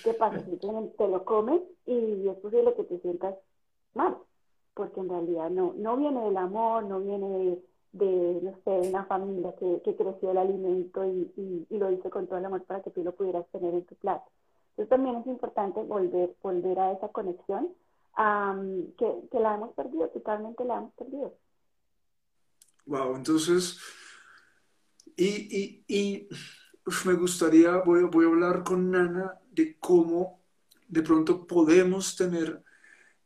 [0.03, 0.39] ¿qué pasa?
[0.45, 3.35] Simplemente te lo comes y es posible que te sientas
[3.93, 4.17] mal,
[4.73, 7.59] porque en realidad no, no viene del amor, no viene
[7.91, 12.27] de, no sé, una familia que, que creció el alimento y, y, lo hizo con
[12.27, 14.29] todo el amor para que tú lo pudieras tener en tu plato.
[14.71, 17.69] Entonces también es importante volver, volver a esa conexión
[18.97, 21.33] que, que la hemos perdido, totalmente la hemos perdido.
[22.85, 23.79] Wow, entonces
[25.15, 26.27] y, y,
[27.05, 30.41] me gustaría, voy, voy, a hablar con Nana de cómo
[30.87, 32.63] de pronto podemos tener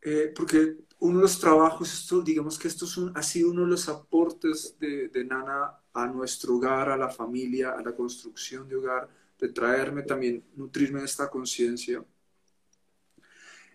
[0.08, 3.63] eh, porque uno de los trabajos, esto, digamos que esto es un, ha sido uno
[3.63, 8.70] de los aportes de, de, Nana a nuestro hogar, a la familia, a la construcción
[8.70, 12.06] de hogar, de traerme también, nutrirme de esta conciencia,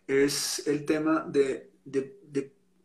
[0.07, 2.21] es el tema de, de,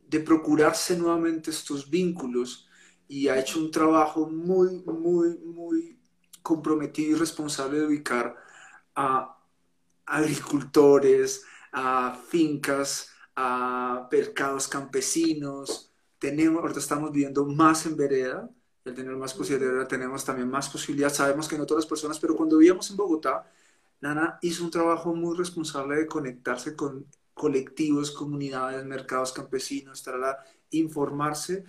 [0.07, 2.67] de, procurarse nuevamente estos vínculos
[3.07, 5.99] y ha hecho un trabajo muy, muy, muy
[6.41, 8.35] comprometido y responsable de ubicar
[8.95, 9.37] a
[10.05, 15.91] agricultores, a fincas, a mercados campesinos.
[16.19, 18.49] Tenemos, ahorita estamos viviendo más en vereda,
[18.85, 21.17] el tener más posibilidades, tenemos también más posibilidades.
[21.17, 23.49] Sabemos que no todas las personas, pero cuando vivíamos en Bogotá,
[24.01, 30.37] Nana hizo un trabajo muy responsable de conectarse con colectivos, comunidades, mercados campesinos, para
[30.71, 31.65] informarse.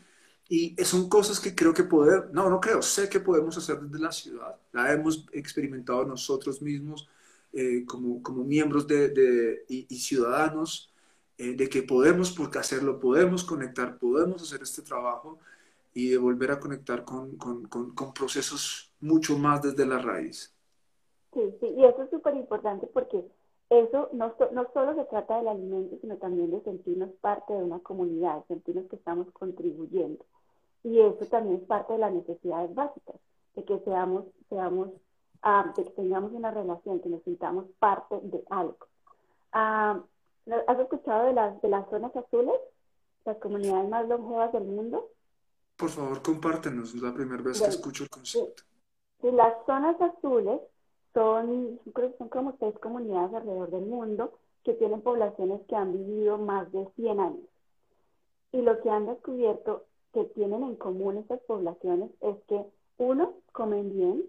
[0.48, 3.98] Y son cosas que creo que poder, no, no creo, sé que podemos hacer desde
[3.98, 4.56] la ciudad.
[4.72, 7.08] La hemos experimentado nosotros mismos
[7.52, 10.92] eh, como, como miembros de, de y, y, ciudadanos
[11.38, 15.38] eh, de que podemos porque hacerlo, podemos conectar, podemos hacer este trabajo
[15.92, 20.54] y de volver a conectar con, con, con, procesos mucho más desde la raíz.
[21.34, 23.22] Sí, sí, y eso es súper importante porque
[23.68, 27.80] eso no, no solo se trata del alimento, sino también de sentirnos parte de una
[27.80, 30.24] comunidad, sentirnos que estamos contribuyendo.
[30.84, 33.16] Y eso también es parte de las necesidades básicas,
[33.56, 34.88] de que seamos, seamos
[35.42, 38.86] ah, de que tengamos una relación, que nos sintamos parte de algo.
[39.52, 40.00] Ah,
[40.66, 42.54] ¿Has escuchado de las, de las zonas azules?
[43.24, 45.10] Las comunidades más longevas del mundo.
[45.76, 46.94] Por favor, compártenos.
[46.94, 48.62] Es la primera vez que escucho el concepto.
[49.20, 50.60] Sí, las zonas azules
[51.12, 55.92] son, creo que son como seis comunidades alrededor del mundo que tienen poblaciones que han
[55.92, 57.48] vivido más de 100 años.
[58.52, 62.64] Y lo que han descubierto que tienen en común estas poblaciones es que,
[62.98, 64.24] uno, comen bien,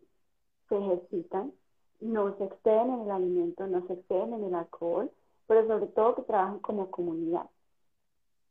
[0.70, 1.54] se ejercitan,
[2.02, 5.12] no se exceden en el alimento, no se exceden en el alcohol,
[5.48, 7.50] pero sobre todo que trabajan como comunidad.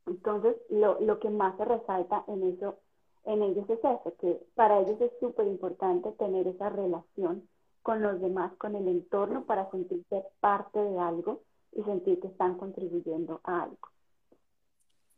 [0.06, 2.78] Entonces, lo, lo que más se resalta en eso,
[3.24, 7.48] en ellos es eso, que para ellos es súper importante tener esa relación
[7.82, 12.56] con los demás, con el entorno, para sentirse parte de algo y sentir que están
[12.56, 13.88] contribuyendo a algo.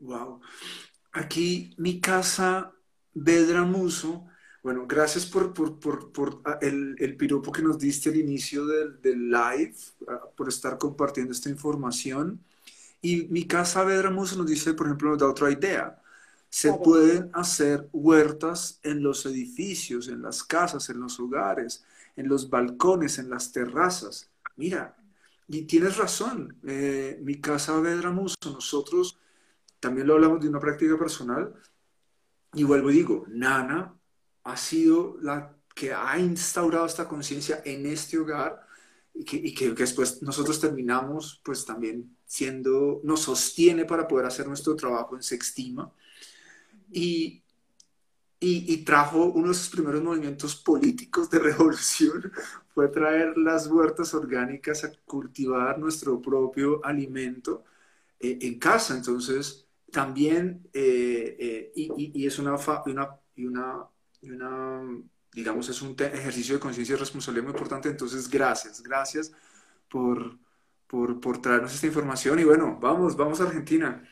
[0.00, 0.40] Wow.
[1.12, 2.72] Aquí mi casa
[3.66, 4.26] Muso
[4.62, 8.66] bueno, gracias por, por, por, por ah, el, el, piropo que nos diste al inicio
[8.66, 9.74] del, del, live,
[10.08, 12.40] ah, por estar compartiendo esta información.
[13.00, 16.00] Y mi casa Vedramus nos dice, por ejemplo, nos da otra idea.
[16.50, 21.84] Se pueden hacer huertas en los edificios, en las casas, en los hogares,
[22.16, 24.30] en los balcones, en las terrazas.
[24.56, 24.96] Mira,
[25.46, 29.18] y tienes razón, eh, mi casa Vedramus, nosotros
[29.80, 31.54] también lo hablamos de una práctica personal,
[32.54, 33.97] y vuelvo y digo, Nana
[34.48, 38.66] ha sido la que ha instaurado esta conciencia en este hogar
[39.14, 45.16] y que, después nosotros terminamos pues también siendo, nos sostiene para poder hacer nuestro trabajo
[45.16, 45.92] en Sextima
[46.90, 47.42] y,
[48.40, 52.32] y, y trajo uno de sus primeros movimientos políticos de revolución
[52.74, 57.64] fue traer las huertas orgánicas a cultivar nuestro propio alimento
[58.20, 58.96] eh, en casa.
[58.96, 62.54] Entonces, también, eh, eh, y, y, es una,
[62.86, 63.84] una, y una
[64.22, 64.82] una,
[65.32, 67.88] digamos, es un ejercicio de conciencia y responsabilidad muy importante.
[67.88, 69.32] Entonces, gracias, gracias
[69.90, 70.38] por,
[70.86, 72.38] por, por, traernos esta información.
[72.38, 74.02] Y bueno, vamos, vamos a Argentina.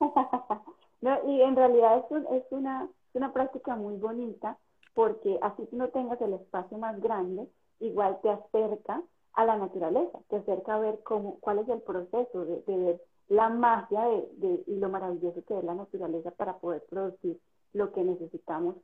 [0.00, 4.58] no, y en realidad es, es, una, una práctica muy bonita
[4.94, 7.48] porque así tú no tengas el espacio más grande,
[7.80, 12.44] igual te acerca a la naturaleza, te acerca a ver cómo, cuál es el proceso
[12.44, 16.58] de, de ver la magia de, de, y lo maravilloso que es la naturaleza para
[16.58, 17.40] poder producir
[17.72, 18.76] lo que necesitamos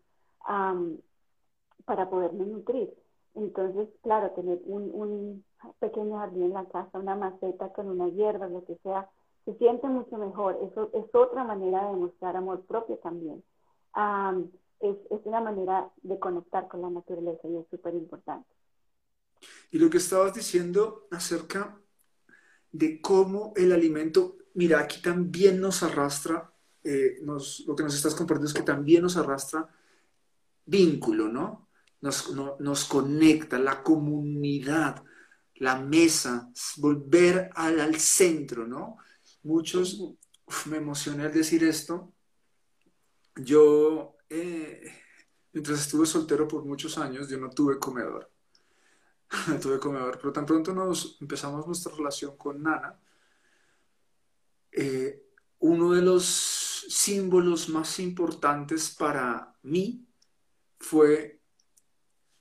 [0.44, 2.92] para poderme nutrir.
[3.34, 5.44] Entonces, claro, tener un, un,
[5.78, 9.08] pequeño jardín en la casa, una maceta con una hierba, lo que sea,
[9.44, 10.58] se siente mucho mejor.
[10.70, 13.42] Eso es otra manera de mostrar amor propio también.
[14.80, 18.48] es, es una manera de conectar con la naturaleza y es súper importante.
[19.70, 21.78] Y lo que estabas diciendo acerca
[22.72, 26.52] de cómo el alimento, mira, aquí también nos arrastra,
[26.84, 29.68] eh, nos, lo que nos estás compartiendo es que también nos arrastra
[30.70, 31.68] vínculo, ¿no?
[32.00, 35.04] Nos, nos conecta, la comunidad,
[35.56, 38.96] la mesa, volver al, centro, ¿no?
[39.42, 40.00] Muchos,
[40.66, 42.14] me emocioné al decir esto.
[43.36, 44.94] Yo, eh,
[45.52, 48.30] mientras estuve soltero por muchos años, yo no tuve comedor.
[49.48, 52.98] no tuve comedor, pero tan pronto nos empezamos nuestra relación con Nana,
[54.72, 55.26] eh,
[55.58, 56.24] uno de los
[56.88, 60.06] símbolos más importantes para mí
[60.80, 61.40] fue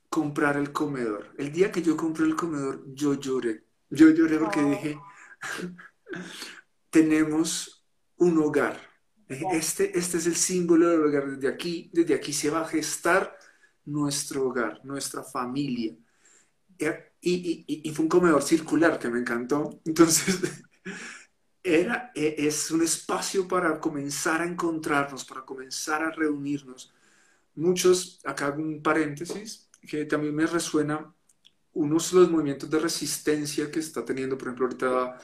[0.08, 1.32] comprar el comedor.
[1.38, 3.64] El día que yo compré el comedor, yo lloré.
[3.90, 4.98] Yo lloré porque dije,
[6.90, 7.86] tenemos
[8.16, 8.88] un hogar.
[9.28, 11.30] Este, este es el símbolo del hogar.
[11.30, 13.36] Desde aquí, desde aquí se va a gestar
[13.84, 15.94] nuestro hogar, nuestra familia.
[17.20, 19.80] Y, y, fue un comedor circular que me encantó.
[19.84, 20.40] Entonces,
[21.62, 26.92] era, e, es un espacio para comenzar a encontrarnos, para comenzar a reunirnos.
[27.54, 31.12] Muchos, acá hago un paréntesis, que también me resuena
[31.72, 35.18] unos los movimientos de resistencia que está teniendo, por ejemplo, ahorita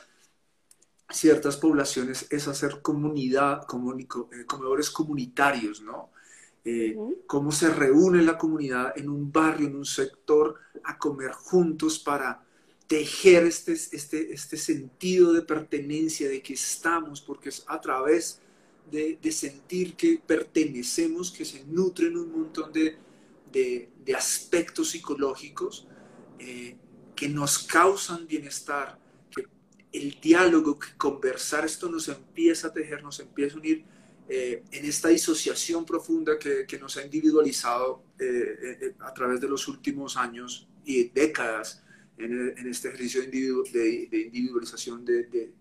[1.11, 6.11] ciertas poblaciones, es hacer comunidad, eh, comedores comunitarios, ¿no?
[6.65, 6.97] Eh,
[7.27, 12.45] cómo se reúne la comunidad en un barrio, en un sector, a comer juntos para
[12.89, 18.41] tejer este, este, este sentido de pertenencia, de que estamos, porque es a través
[18.91, 22.99] de, sentir que pertenecemos, que se nutren un montón de,
[24.17, 25.87] aspectos psicológicos
[26.39, 26.77] eh,
[27.15, 28.99] que nos causan bienestar,
[29.31, 29.47] que
[29.93, 33.85] el diálogo, que conversar, esto nos empieza a tejer, nos empieza a unir
[34.29, 40.17] eh, en esta disociación profunda que, nos ha individualizado eh, a través de los últimos
[40.17, 41.83] años y décadas
[42.19, 45.53] en, este ejercicio de, individualización de,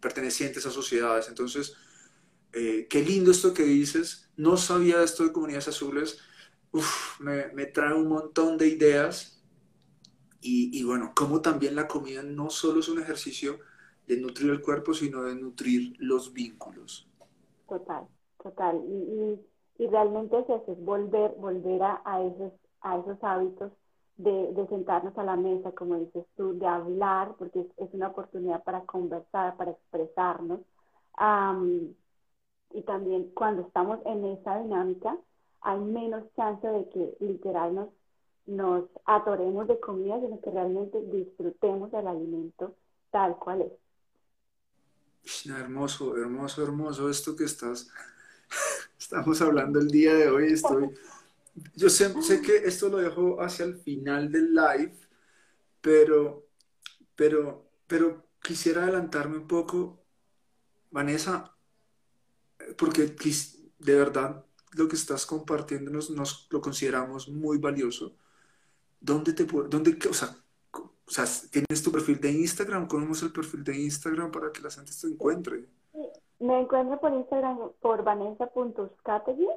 [0.00, 1.28] pertenecientes a sociedades.
[1.28, 1.76] Entonces,
[2.52, 4.30] eh, qué lindo esto que dices.
[4.36, 6.20] No sabía esto de comunidades azules.
[7.20, 9.42] me, trae un montón de ideas.
[10.40, 13.58] Y, y, bueno, como también la comida no solo es un ejercicio
[14.06, 17.08] de nutrir el cuerpo, sino de nutrir los vínculos.
[17.68, 18.08] Total,
[18.42, 18.82] total.
[18.88, 19.38] Y,
[19.82, 23.72] y, realmente es eso, es volver, volver a, a, esos, a esos hábitos
[24.22, 28.82] de, sentarnos a la mesa, como dices tú, de hablar, porque es, una oportunidad para
[28.82, 30.60] conversar, para expresarnos.
[32.72, 35.16] Y también cuando estamos en esa dinámica,
[35.60, 37.88] hay menos chance de que literal nos,
[38.46, 42.74] nos atoremos de comida, sino que realmente disfrutemos del alimento
[43.10, 43.72] tal cual es.
[45.50, 47.90] Hermoso, hermoso, hermoso esto que estás,
[48.98, 50.52] estamos hablando el día de hoy.
[50.52, 50.90] Estoy
[51.74, 54.94] yo sé, sé, que esto lo dejo hacia el final del live,
[55.80, 56.46] pero,
[57.16, 60.00] pero, pero quisiera adelantarme un poco,
[60.90, 61.54] Vanessa,
[62.76, 63.14] porque
[63.78, 68.14] de verdad lo que estás compartiendo nos, lo consideramos muy valioso.
[69.00, 72.86] ¿Dónde te dónde, o sea, tienes tu perfil de Instagram?
[72.86, 75.64] ¿Cómo es el perfil de Instagram para que la gente te encuentre?
[76.38, 79.48] Me encuentro por Instagram por vanessa.skategui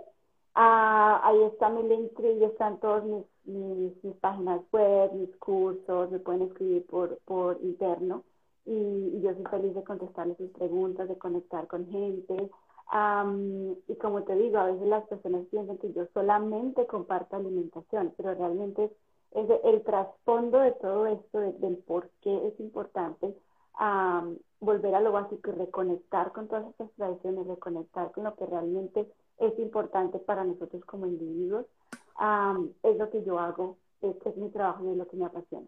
[0.56, 6.44] Ah, ahí está mi Linktree, están todas mis, mis, páginas web, mis cursos, me pueden
[6.44, 8.24] escribir por, por interno
[8.66, 12.52] y, yo soy feliz de contestarles sus preguntas, de conectar con gente.
[12.92, 18.36] Y como te digo, a veces las personas piensan que yo solamente comparto alimentación, pero
[18.36, 18.92] realmente
[19.32, 23.36] es, el trasfondo de todo esto, del por qué es importante
[24.60, 29.12] volver a lo básico y reconectar con todas estas tradiciones, reconectar con lo que realmente
[29.40, 31.66] es importante para nosotros como individuos.
[32.84, 35.68] es lo que yo hago, este es mi trabajo y es lo que me apasiona.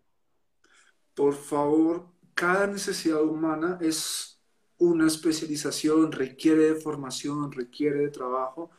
[1.15, 2.03] Por favor,
[2.35, 4.24] cada necesidad humana es
[4.77, 8.71] una especialización, requiere de formación, requiere de trabajo.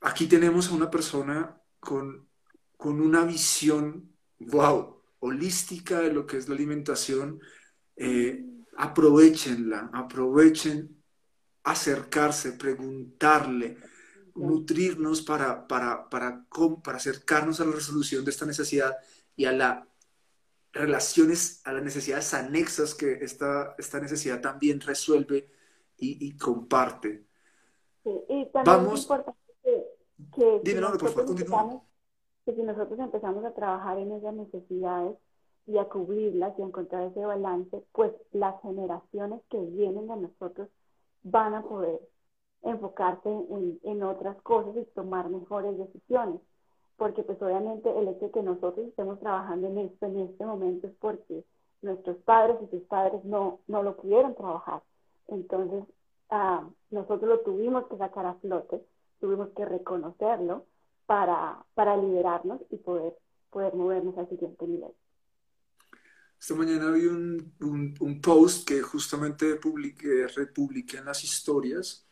[0.00, 2.28] Aquí tenemos a una persona con,
[2.76, 7.40] con una visión, wow, holística de lo que es la alimentación.
[7.96, 8.44] Eh,
[8.76, 11.02] aprovechenla, aprovechen
[11.64, 13.78] acercarse, preguntarle,
[14.34, 16.46] nutrirnos para, para, para,
[16.82, 18.96] para acercarnos a la resolución de esta necesidad
[19.36, 19.84] y a las
[20.72, 25.50] relaciones, a las necesidades anexas que esta, esta necesidad también resuelve
[25.96, 27.26] y, comparte.
[28.04, 28.94] Sí, y también Vamos.
[28.94, 29.84] es importante que,
[30.34, 31.82] que, Dime, no, por favor,
[32.44, 35.18] que si nosotros empezamos a trabajar en esas necesidades
[35.66, 40.68] y a cubrirlas y a encontrar ese balance, pues las generaciones que vienen de nosotros
[41.22, 42.00] van a poder
[42.62, 46.40] enfocarse en, otras cosas y tomar mejores decisiones.
[46.98, 50.88] Porque pues obviamente el hecho de que nosotros estemos trabajando en esto en este momento
[50.88, 51.44] es porque
[51.80, 54.82] nuestros padres y sus padres no, no lo pudieron trabajar.
[55.28, 55.84] Entonces,
[56.28, 58.82] ah, nosotros lo tuvimos que sacar a flote,
[59.20, 60.66] tuvimos que reconocerlo
[61.06, 63.16] para, para liberarnos y poder,
[63.50, 64.92] poder movernos al siguiente nivel.
[66.40, 67.52] Esta mañana vi un,
[68.00, 72.06] un, post que justamente publiqué, republiqué en las historias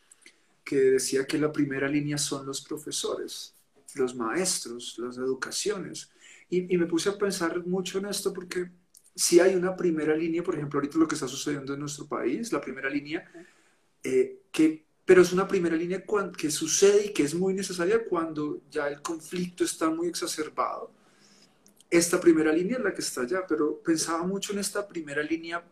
[0.64, 3.55] que decía que la primera línea son los profesores,
[3.96, 6.10] los maestros, las educaciones.
[6.48, 8.70] Y, me puse a pensar mucho en esto porque
[9.14, 12.52] si hay una primera línea, por ejemplo, ahorita lo que está sucediendo en nuestro país,
[12.52, 13.28] la primera línea,
[14.02, 16.04] eh, que, pero es una primera línea
[16.36, 20.92] que sucede y que es muy necesaria cuando ya el conflicto está muy exacerbado
[21.90, 25.64] esta primera línea es la que está allá, pero pensaba mucho en esta primera línea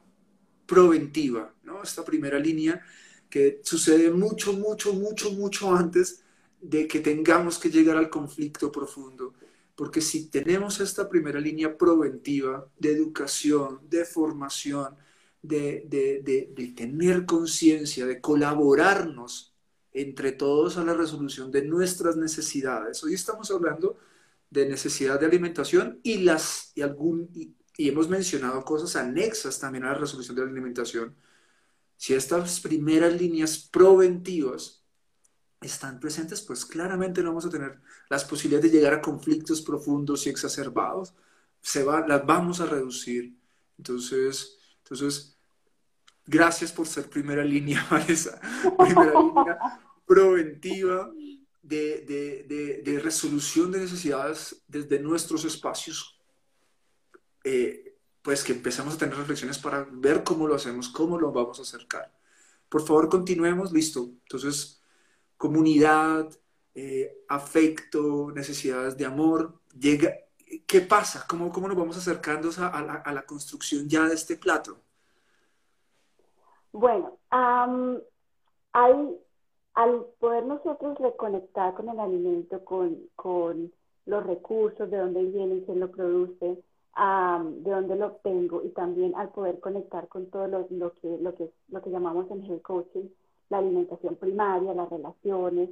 [0.67, 1.83] preventiva, ¿no?
[1.83, 2.81] Esta primera línea
[3.29, 6.24] que sucede mucho, mucho, mucho, mucho antes
[6.65, 9.35] de que tengamos que llegar al conflicto profundo.
[9.77, 14.97] Porque si tenemos esta primera línea preventiva de educación, de formación,
[15.43, 16.23] de, de,
[16.55, 19.55] de, tener conciencia, de colaborarnos
[19.93, 23.05] entre todos a la resolución de nuestras necesidades.
[23.05, 23.99] Hoy estamos hablando
[24.49, 29.89] de necesidad de alimentación y, las, y, algún, y, hemos mencionado cosas anexas también a
[29.89, 31.15] la resolución de la alimentación.
[31.97, 34.84] Si estas primeras líneas preventivas
[35.65, 40.27] están presentes, pues claramente no vamos a tener las posibilidades de llegar a conflictos profundos
[40.27, 41.15] y exacerbados.
[41.61, 43.35] Se va, las vamos a reducir.
[43.79, 45.37] Entonces, entonces,
[46.27, 48.41] gracias por ser primera línea, Vanessa.
[48.79, 49.59] Primera línea
[50.07, 51.11] preventiva
[51.63, 56.19] de, de, de, resolución de necesidades desde nuestros espacios.
[57.43, 61.59] Eh, pues que empezamos a tener reflexiones para ver cómo lo hacemos, cómo lo vamos
[61.59, 62.13] a acercar.
[62.69, 63.73] Por favor, continuemos.
[63.73, 64.11] Listo.
[64.23, 64.83] Entonces,
[65.45, 66.27] comunidad,
[66.75, 69.61] eh, afecto, necesidades de amor.
[69.79, 70.11] Llega,
[70.67, 71.27] ¿Qué pasa?
[71.29, 74.79] ¿Cómo, cómo nos vamos acercando a, la, construcción ya de este plato?
[76.73, 79.21] Bueno, hay,
[79.75, 83.71] al poder nosotros reconectar con el alimento, con, con
[84.07, 89.29] los recursos, de dónde viene, quién lo produce, de dónde lo obtengo y también al
[89.29, 93.09] poder conectar con todo lo, lo, que, lo, que, lo que llamamos en health coaching
[93.55, 95.71] la alimentación primaria, las relaciones,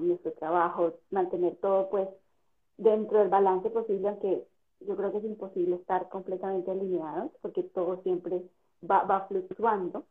[0.00, 2.08] nuestro trabajo, mantener todo pues
[2.76, 4.46] dentro del balance posible, aunque
[4.80, 8.42] yo creo que es imposible estar completamente alineados porque todo siempre
[8.88, 10.04] va, fluctuando,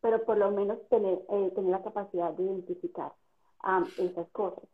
[0.00, 3.12] pero por lo menos tener, eh, la capacidad de identificar
[3.98, 4.64] esas cosas.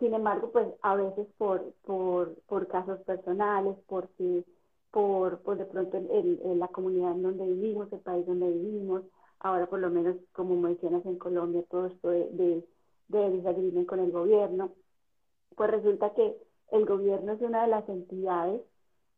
[0.00, 4.08] sin embargo, pues a veces por, casos personales, por
[4.90, 5.98] por, de pronto
[6.56, 9.02] la comunidad en donde vivimos, el país donde vivimos,
[9.40, 12.64] ahora por lo menos como mencionas en Colombia, todo esto de,
[13.08, 14.72] de, con el gobierno,
[15.56, 16.36] pues resulta que
[16.70, 18.62] el gobierno es una de las entidades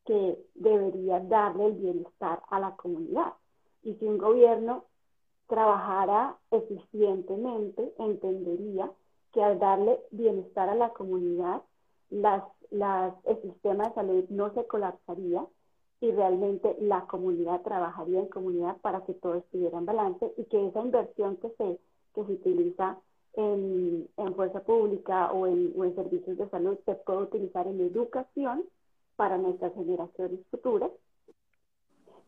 [0.04, 3.34] que debería darle el bienestar a la comunidad.
[3.82, 4.86] Y si un gobierno
[5.48, 8.90] trabajara eficientemente, entendería
[9.32, 11.62] que al darle bienestar a la comunidad,
[12.10, 15.46] las, el sistema de salud no se colapsaría,
[16.02, 20.66] y realmente la comunidad trabajaría en comunidad para que todo estuviera en balance y que
[20.66, 21.78] esa inversión que se,
[22.12, 22.98] que se utiliza
[23.34, 28.64] en, en fuerza pública o en, o servicios de salud se pueda utilizar en educación
[29.14, 30.90] para nuestras generaciones futuras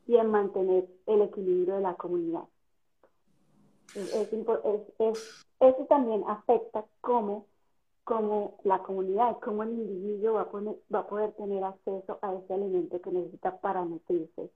[0.07, 2.45] y en mantener el equilibrio de la comunidad.
[3.97, 4.33] Es,
[5.61, 7.47] eso también afecta cómo
[8.05, 12.55] cómo la comunidad, cómo el individuo va a, va a poder tener acceso a ese
[12.55, 14.51] alimento que necesita para nutrirse,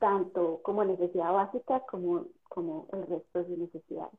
[0.00, 4.14] tanto como necesidad básica como, como el resto de necesidades.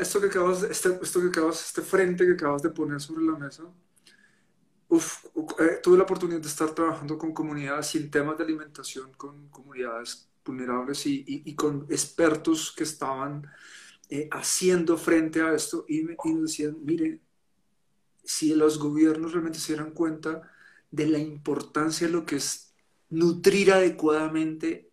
[0.00, 3.38] esto que acabas, este, esto que acabas, este frente que acabas de poner sobre la
[3.38, 3.64] mesa,
[4.88, 5.26] uf,
[5.58, 10.30] eh, tuve la oportunidad de estar trabajando con comunidades sin temas de alimentación, con comunidades
[10.44, 13.46] vulnerables y, y, con expertos que estaban
[14.08, 17.20] eh, haciendo frente a esto y me, y me decían, mire,
[18.26, 20.42] si los gobiernos realmente se dieran cuenta
[20.90, 22.74] de la importancia de lo que es
[23.08, 24.90] nutrir adecuadamente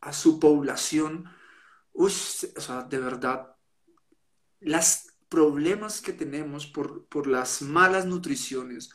[0.00, 1.26] a su población,
[1.92, 2.12] uy,
[2.56, 3.54] o sea, de verdad,
[4.60, 8.90] los problemas que tenemos por, por, las malas nutriciones,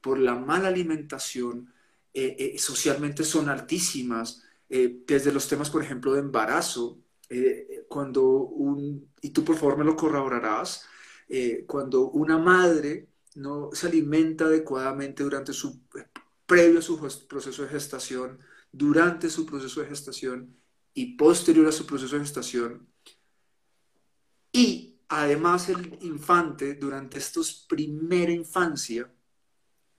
[0.00, 1.72] por la mala alimentación,
[2.14, 4.42] eh, eh, socialmente son altísimas.
[4.68, 6.98] Eh, desde los temas, por ejemplo, de embarazo,
[7.86, 8.52] cuando
[9.20, 10.84] y tú por favor me lo corroborarás,
[11.32, 15.80] eh, cuando una madre no se alimenta adecuadamente durante su,
[16.44, 18.40] previo a su proceso de gestación,
[18.72, 20.56] durante su proceso de gestación
[20.92, 22.88] y posterior a su proceso de gestación,
[24.52, 29.08] y además el infante durante estos primera infancia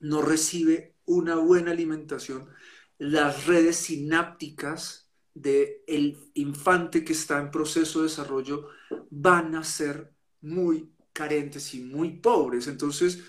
[0.00, 2.50] no recibe una buena alimentación,
[2.98, 8.68] las redes sinápticas del infante que está en proceso de desarrollo
[9.08, 10.12] van a ser
[10.42, 12.66] muy carentes y muy pobres.
[12.66, 13.22] Entonces,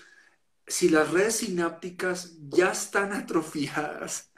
[0.66, 4.30] si las redes sinápticas ya están atrofiadas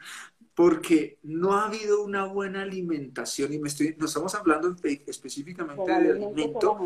[0.55, 4.75] porque no ha habido una buena alimentación, y me estoy, no estamos hablando
[5.07, 6.79] específicamente de alimento,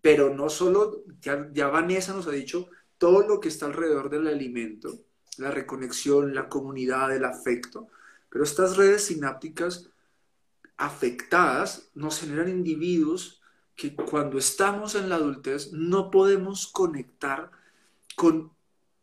[0.00, 4.28] pero no solo, ya, ya Vanessa nos ha dicho todo lo que está alrededor del
[4.28, 5.00] alimento,
[5.38, 7.88] la reconexión, la comunidad, el afecto,
[8.30, 9.90] pero estas redes sinápticas
[10.76, 13.42] afectadas nos generan individuos
[13.76, 17.50] que cuando estamos en la adultez no podemos conectar
[18.16, 18.50] con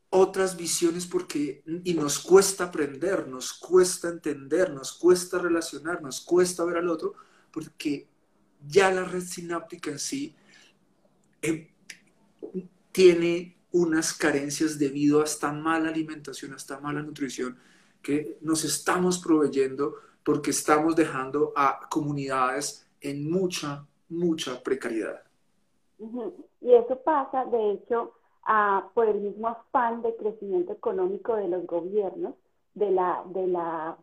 [0.10, 6.66] otras visiones porque y nos cuesta aprender, nos cuesta entender, nos cuesta relacionar, nos cuesta
[6.66, 7.14] ver al otro,
[7.52, 8.08] porque
[8.68, 10.36] ya la red sináptica en sí
[11.42, 11.74] eh,
[12.92, 17.58] tiene unas carencias debido a esta mala alimentación, a esta mala nutrición
[18.02, 25.22] que nos estamos proveyendo porque estamos dejando a comunidades en mucha, mucha precariedad.
[26.62, 28.14] Y eso pasa, de hecho,
[28.94, 32.36] por el mismo afán de crecimiento económico de los gobiernos,
[32.74, 33.98] de la, de la,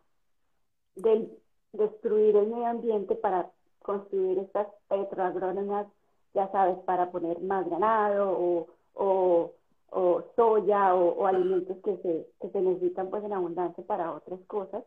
[0.95, 1.29] del
[1.73, 3.49] destruir el medio ambiente para
[3.81, 5.87] construir estas petroagrónomas,
[6.33, 9.51] ya sabes, para poner más ganado o, o,
[9.89, 14.83] o soya o, alimentos que se, que se necesitan pues en abundancia para otras cosas,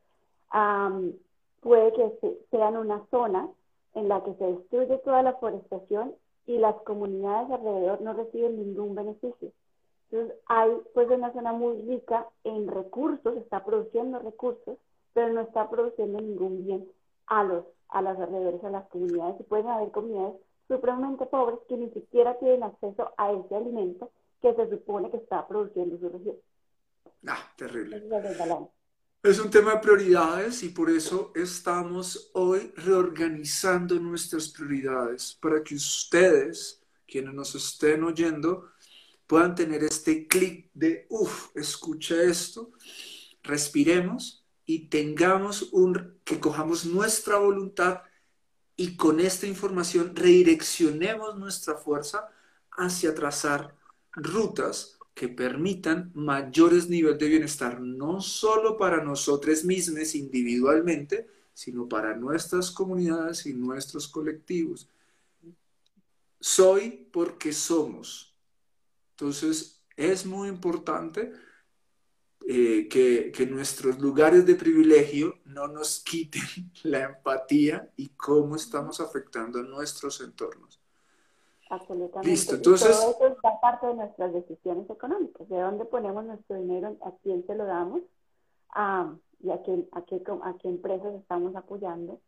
[1.61, 3.49] puede que sean una zona
[3.95, 6.15] en la que se destruye toda la forestación
[6.47, 9.53] y las comunidades alrededor no reciben ningún beneficio.
[10.11, 14.79] Entonces hay pues una zona muy rica en recursos, está produciendo recursos,
[15.13, 16.89] pero no está produciendo ningún bien
[17.27, 19.41] a los a las alrededores, a las comunidades.
[19.41, 20.35] Y pueden haber comunidades
[20.67, 24.11] supremamente pobres que ni siquiera tienen acceso a ese alimento
[24.43, 26.37] que se supone que está produciendo su región.
[27.27, 28.03] Ah, terrible.
[29.25, 35.77] Es un tema de prioridades y por eso estamos hoy reorganizando nuestras prioridades para que
[35.77, 38.69] ustedes, quienes nos estén oyendo,
[39.27, 42.73] puedan tener este clic de, uff, escucha esto,
[43.43, 48.03] respiremos y tengamos un, que cojamos nuestra voluntad
[48.77, 52.29] y con esta información redireccionemos nuestra fuerza
[52.73, 53.75] hacia trazar
[54.13, 62.17] rutas que permitan mayores niveles de bienestar, no solo para nosotros mismos individualmente, sino para
[62.17, 64.89] nuestras comunidades y nuestros colectivos.
[66.41, 68.35] Soy porque somos.
[69.13, 71.33] Entonces, es muy importante
[72.47, 76.43] eh, que, que, nuestros lugares de privilegio no nos quiten
[76.83, 80.84] la empatía y cómo estamos afectando a nuestros entornos.
[81.71, 82.31] Absolutamente.
[82.31, 83.01] Listo, entonces...
[83.01, 87.47] todo eso está parte de nuestras decisiones económicas, de dónde ponemos nuestro dinero, a quién
[87.47, 88.03] se lo damos
[89.41, 92.21] y a qué, a, qué, a qué empresas estamos apoyando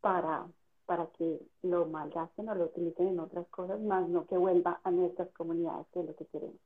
[0.00, 0.46] para,
[0.86, 4.90] para que lo malgasten o lo utilicen en otras cosas, más no que vuelva a
[4.90, 6.56] nuestras comunidades, que es lo que queremos.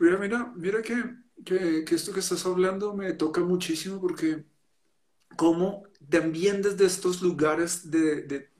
[0.00, 0.96] Mira, mira, mira que,
[1.44, 4.44] que, que esto que estás hablando me toca muchísimo porque
[5.36, 8.50] como también desde estos lugares de, de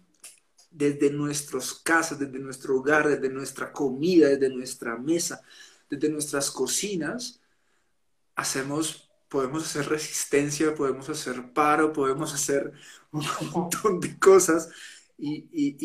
[0.70, 5.42] desde nuestras casas, desde nuestro hogar, desde nuestra comida, desde nuestra mesa,
[5.88, 7.40] desde nuestras cocinas,
[8.34, 12.72] hacemos, podemos hacer resistencia, podemos hacer paro, podemos hacer
[13.12, 14.70] un montón de cosas
[15.16, 15.76] y, y,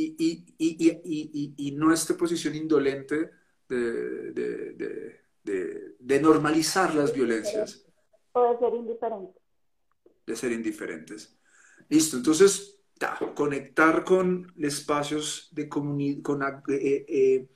[0.57, 3.31] y, y nuestra posición indolente
[3.67, 7.85] de, de, de, de, normalizar las violencias.
[8.33, 9.41] O de ser indiferentes.
[10.25, 11.37] De ser indiferentes.
[11.89, 12.79] Listo, entonces
[13.35, 17.47] conectar con espacios de comunidad, con, eh, eh,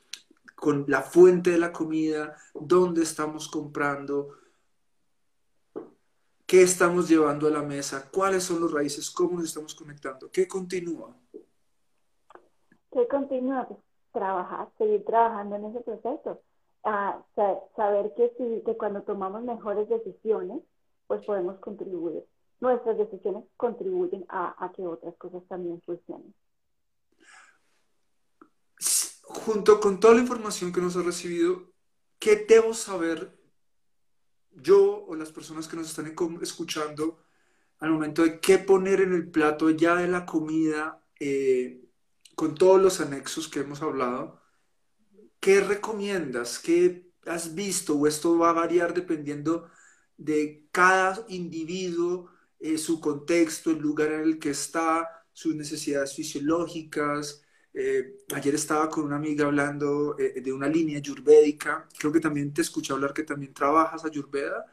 [0.55, 4.29] con la fuente de la comida, dónde estamos comprando,
[6.45, 10.47] qué estamos llevando a la mesa, cuáles son los raíces, cómo nos estamos conectando, qué
[10.47, 11.15] continúa.
[12.91, 13.67] ¿Qué continúa?
[13.67, 13.79] Pues,
[14.11, 16.41] trabajar, seguir trabajando en ese proceso.
[16.83, 17.21] Ah,
[17.75, 20.61] saber que, si, que cuando tomamos mejores decisiones,
[21.07, 22.25] pues podemos contribuir
[22.59, 26.33] nuestras decisiones contribuyen a, que otras cosas también funcionen.
[29.21, 31.71] Junto con toda la información que nos ha recibido,
[32.19, 33.37] ¿qué debo saber
[34.51, 37.19] yo o las personas que nos están escuchando
[37.79, 41.83] al momento de qué poner en el plato ya de la comida eh,
[42.35, 44.41] con todos los anexos que hemos hablado?
[45.39, 46.57] ¿Qué recomiendas?
[46.57, 47.95] ¿Qué has visto?
[47.95, 49.69] ¿O esto va a variar dependiendo
[50.17, 52.31] de cada individuo?
[52.59, 57.43] Eh, su contexto, el lugar en el que está, sus necesidades fisiológicas.
[57.73, 61.87] Eh, ayer estaba con una amiga hablando eh, de una línea ayurvédica.
[61.97, 64.65] Creo que también te escuché hablar que también trabajas ayurveda.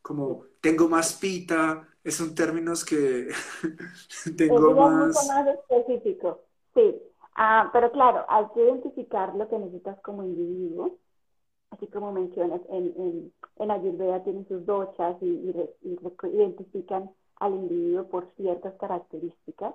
[0.00, 3.28] Como tengo más pita, son términos que
[4.36, 5.28] tengo más...
[5.28, 6.96] más específico, sí.
[7.34, 10.98] Ah, pero claro, hay que identificar lo que necesitas como individuo
[11.70, 15.98] así como mencionas, en, en, en Ayurveda tienen sus dochas y, y,
[16.32, 19.74] identifican al individuo por ciertas características.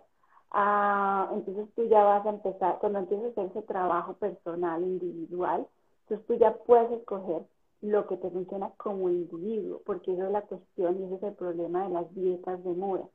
[0.52, 5.68] Ah, entonces tú ya vas a empezar, cuando empiezas a hacer ese trabajo personal, individual,
[6.04, 7.44] entonces tú ya puedes escoger
[7.82, 11.34] lo que te funciona como individuo, porque eso es la cuestión y ese es el
[11.34, 13.08] problema de las dietas de moda,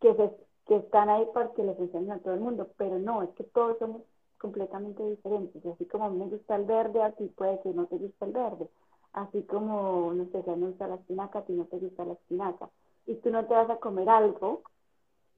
[0.00, 0.30] que, se,
[0.66, 3.78] que están ahí porque le funcionan a todo el mundo, pero no, es que todos
[3.78, 4.02] somos
[4.38, 5.64] completamente diferentes.
[5.66, 8.24] Así como a mí me gusta el verde, a ti puede que no te guste
[8.24, 8.68] el verde.
[9.12, 12.14] Así como, no sé, si no gusta la espinaca, a ti no te gusta la
[12.14, 12.70] espinaca.
[13.06, 14.62] Y tú no te vas a comer algo,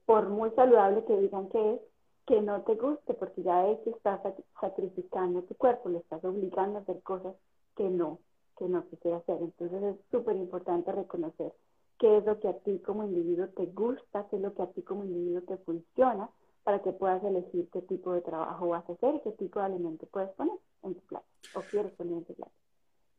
[0.05, 1.81] por muy saludable que digan que es,
[2.25, 4.21] que no te guste, porque ya es que estás
[4.59, 7.35] sacrificando tu cuerpo, le estás obligando a hacer cosas
[7.75, 8.19] que no,
[8.57, 9.41] que no quisiera hacer.
[9.41, 11.53] Entonces es súper importante reconocer
[11.99, 14.67] qué es lo que a ti como individuo te gusta, qué es lo que a
[14.67, 16.29] ti como individuo te funciona,
[16.63, 19.65] para que puedas elegir qué tipo de trabajo vas a hacer y qué tipo de
[19.65, 22.62] alimento puedes poner en tu plato o quieres poner en tu plato.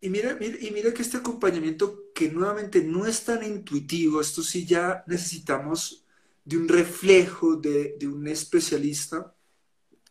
[0.04, 4.66] Y mira, y mira que este acompañamiento que nuevamente no es tan intuitivo, esto sí
[4.66, 6.04] ya necesitamos
[6.44, 9.34] de un reflejo de, de un especialista.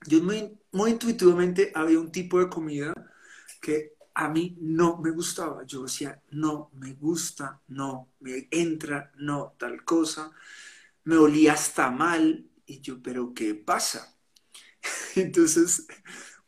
[0.07, 2.91] Yo muy, muy intuitivamente había un tipo de comida
[3.61, 5.63] que a mí no me gustaba.
[5.63, 10.31] Yo decía, no, me gusta, no, me entra, no, tal cosa.
[11.03, 12.49] Me olía hasta mal.
[12.65, 14.17] Y yo, pero ¿qué pasa?
[15.15, 15.85] Entonces,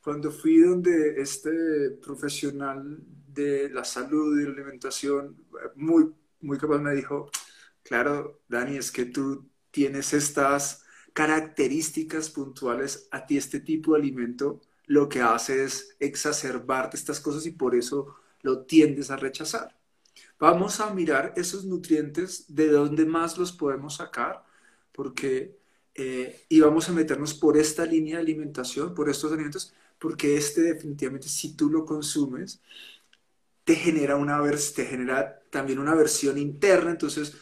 [0.01, 3.05] cuando fui donde este profesional
[3.36, 5.38] de la salud y la alimentación,
[5.75, 6.11] muy,
[6.41, 7.29] muy capaz, me dijo,
[7.83, 10.83] claro, Dani, es que tú tienes estas
[11.13, 17.45] características puntuales a ti este tipo de alimento lo que hace es exacerbarte estas cosas
[17.45, 19.75] y por eso lo tiendes a rechazar.
[20.39, 24.43] Vamos a mirar esos nutrientes, de dónde más los podemos sacar,
[24.91, 25.57] porque,
[25.95, 30.61] eh, y vamos a meternos por esta línea de alimentación, por estos alimentos, porque este
[30.61, 32.61] definitivamente, si tú lo consumes,
[33.66, 34.41] te genera, una,
[34.76, 37.36] te genera también una versión interna, entonces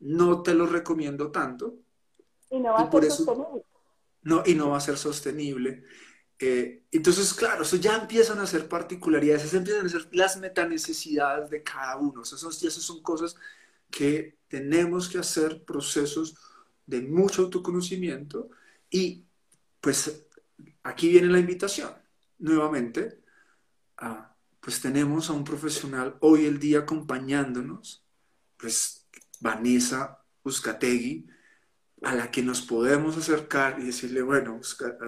[0.00, 1.76] no te lo recomiendo tanto.
[2.50, 3.64] Y no va a ser sostenible.
[4.22, 5.84] No, y no va a ser sostenible.
[6.38, 11.50] Eh, entonces, claro, eso ya empiezan a ser particularidades, esas empiezan a ser las metanecesidades
[11.50, 12.22] de cada uno.
[12.22, 13.36] Esas esas son cosas
[13.90, 16.36] que tenemos que hacer procesos
[16.86, 18.48] de mucho autoconocimiento
[18.90, 19.24] y
[19.80, 20.26] pues
[20.82, 21.90] aquí viene la invitación.
[22.38, 23.20] Nuevamente,
[24.66, 28.04] pues tenemos a un profesional hoy el día acompañándonos,
[28.56, 29.06] pues
[29.38, 31.24] Vanessa Uzcategui,
[32.02, 34.60] a la que nos podemos acercar y decirle, bueno,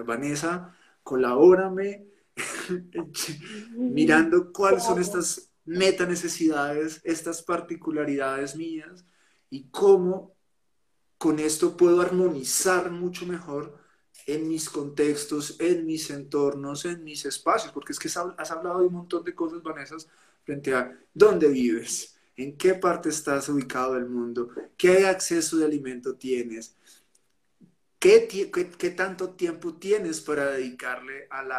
[0.05, 2.05] Vanessa, colabórame
[3.71, 9.05] mirando cuáles son estas meta necesidades, estas particularidades mías
[9.49, 10.37] y cómo
[11.17, 13.77] con esto puedo armonizar mucho mejor
[14.33, 18.87] en mis contextos, en mis entornos, en mis espacios, porque es que has hablado de
[18.87, 19.95] un montón de cosas, Vanessa,
[20.43, 26.15] frente a dónde vives, en qué parte estás ubicado del mundo, qué acceso de alimento
[26.15, 26.75] tienes,
[27.99, 31.57] ¿Qué, tanto tiempo tienes para dedicarle a la,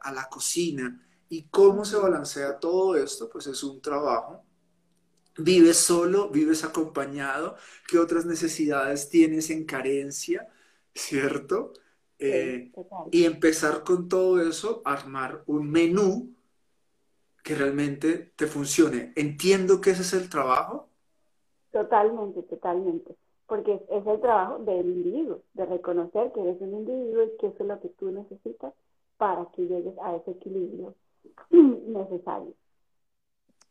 [0.00, 1.06] a, la cocina?
[1.28, 3.28] ¿Y cómo se balancea todo esto?
[3.28, 4.42] Pues es un trabajo.
[5.36, 6.30] ¿Vives solo?
[6.30, 7.56] ¿Vives acompañado?
[7.86, 10.48] ¿Qué otras necesidades tienes en carencia?
[10.98, 11.72] ¿Cierto?
[12.18, 12.72] Eh,
[13.12, 16.34] y empezar con todo eso, armar un menú
[17.42, 19.12] que realmente te funcione.
[19.16, 20.88] Entiendo que ese es el trabajo.
[21.70, 23.16] Totalmente, totalmente
[23.48, 27.56] porque es el trabajo del individuo, de reconocer que eres un individuo y que eso
[27.60, 28.74] es lo que tú necesitas
[29.16, 30.94] para que llegues a ese equilibrio
[31.50, 32.52] necesario.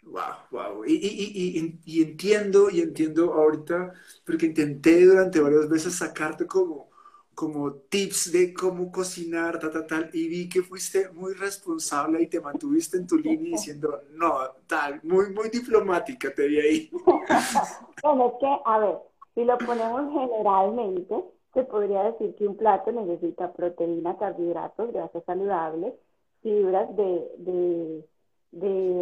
[0.04, 0.84] Wow, wow.
[0.86, 3.94] Y, y, y, y, entiendo, y entiendo ahorita,
[4.26, 6.90] porque intenté durante varias veces sacarte como,
[7.38, 12.26] como tips de cómo cocinar, tal, tal, tal, y vi que fuiste muy responsable y
[12.26, 14.34] te mantuviste en tu línea diciendo, no,
[14.66, 16.90] tal, muy, muy diplomática te vi ahí.
[18.04, 18.98] bueno, es que, a ver,
[19.36, 21.14] si lo ponemos generalmente,
[21.54, 25.94] se podría decir que un plato necesita proteína, carbohidratos, grasas saludables,
[26.42, 28.04] fibras de,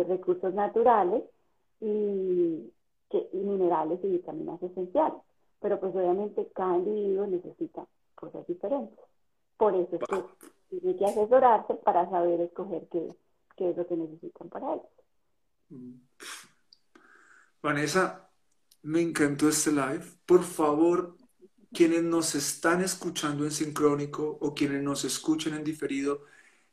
[0.10, 1.24] recursos naturales
[1.80, 2.70] y,
[3.32, 5.22] minerales y vitaminas esenciales.
[5.62, 9.00] Pero pues obviamente cada individuo necesita cosas diferentes.
[9.58, 13.16] Por eso es que tiene que asesorarse para saber escoger qué,
[13.56, 14.82] qué es lo que necesitan para él.
[15.70, 15.94] Mm.
[17.62, 18.30] Vanessa,
[18.84, 20.04] me encantó este live.
[20.26, 21.16] Por favor,
[21.74, 26.24] quienes nos están escuchando en sincrónico o quienes nos escuchen en diferido,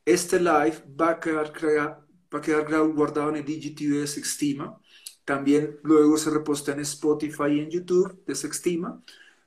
[0.05, 4.79] este live va a quedar, va a quedar guardado en el IGTV de Sextima.
[5.25, 9.01] También luego se reposta en Spotify y en YouTube de Sextima.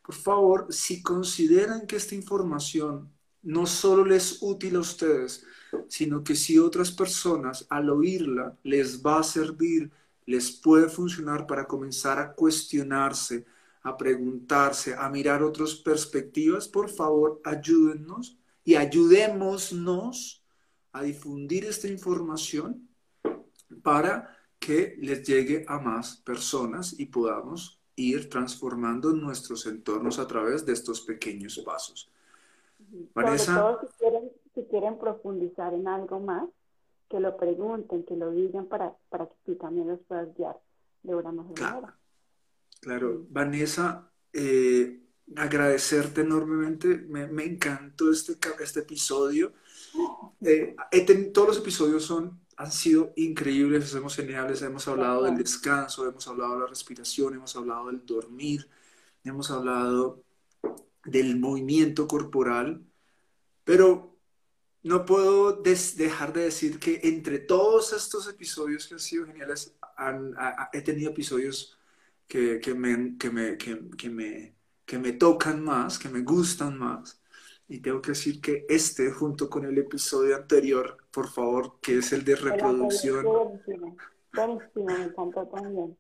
[0.07, 5.45] Por favor, si consideran que esta información no solo les es útil a ustedes,
[5.89, 9.91] sino que si otras personas al oírla les va a servir
[10.25, 13.47] les puede funcionar para comenzar a cuestionarse,
[13.83, 20.45] a preguntarse, a mirar otras perspectivas, por favor, ayúdennos y ayudémonos
[20.93, 22.89] a difundir esta información
[23.83, 30.65] para que les llegue a más personas y podamos ir transformando nuestros entornos a través
[30.65, 32.11] de estos pequeños pasos.
[33.15, 33.79] Vanessa.
[33.81, 36.49] si quieren, si quieren profundizar en algo más,
[37.09, 40.59] que lo pregunten, que lo digan para, para que tú también los puedas guiar
[41.03, 41.75] de una mejor claro.
[41.75, 41.99] manera.
[42.81, 45.01] Claro, Vanessa, eh,
[45.35, 49.53] agradecerte enormemente, me, me, encantó este, este episodio.
[50.43, 50.77] Eh,
[51.33, 56.55] todos los episodios son, han sido increíbles, somos geniales, hemos hablado del descanso, hemos hablado
[56.55, 58.69] de la respiración, hemos hablado del dormir,
[59.25, 60.25] hemos hablado
[61.05, 62.85] del movimiento corporal,
[63.65, 64.17] pero
[64.83, 69.77] no puedo dejar de decir que entre todos estos episodios que han sido geniales,
[70.73, 71.77] he tenido episodios
[72.29, 77.21] que, que, me, que, me, que, me, que me tocan más, que me gustan más.
[77.69, 82.13] Y tengo que decir que este, junto con el episodio anterior, por favor, que es
[82.13, 83.27] el de reproducción.
[84.75, 85.97] me encantó también.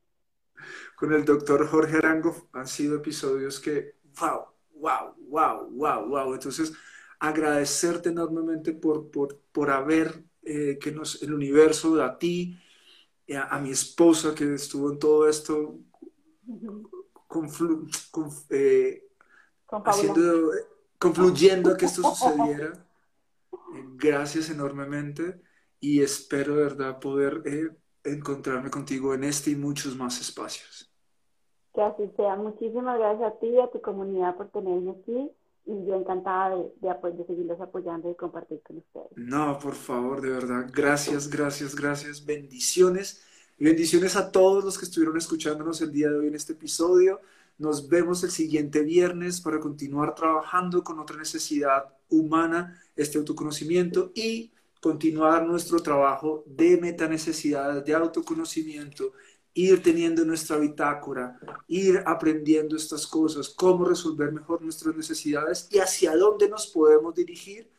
[0.96, 6.34] Con el doctor Jorge Arango han sido episodios que, wow, wow, wow, wow, wow.
[6.34, 6.72] Entonces,
[7.18, 12.58] agradecerte enormemente por, por, por haber, eh, que nos, el universo, a ti,
[13.34, 15.78] a, a, mi esposa que estuvo en todo esto,
[17.26, 17.88] conflu,
[18.50, 19.04] eh,
[19.84, 20.52] haciendo,
[20.98, 22.72] confluyendo a que esto sucediera.
[23.74, 25.40] Eh, gracias enormemente
[25.80, 27.70] y espero de verdad poder eh,
[28.04, 30.90] encontrarme contigo en este y muchos más espacios.
[31.74, 32.36] Que así sea.
[32.36, 35.30] Muchísimas gracias a ti y a tu comunidad por tenerme aquí
[35.66, 39.08] y yo encantada de, de, de, seguirlos apoyando y compartir con ustedes.
[39.16, 43.26] No, por favor, de verdad, gracias, gracias, gracias, bendiciones
[43.58, 47.20] bendiciones a todos los que estuvieron escuchándonos el día de hoy en este episodio.
[47.58, 54.52] Nos vemos el siguiente viernes para continuar trabajando con otra necesidad humana, este autoconocimiento y
[54.80, 59.12] continuar nuestro trabajo de metanecesidades, de autoconocimiento
[59.56, 66.14] ir teniendo nuestra bitácora, ir aprendiendo estas cosas, cómo resolver mejor nuestras necesidades y hacia
[66.14, 67.70] dónde nos podemos dirigir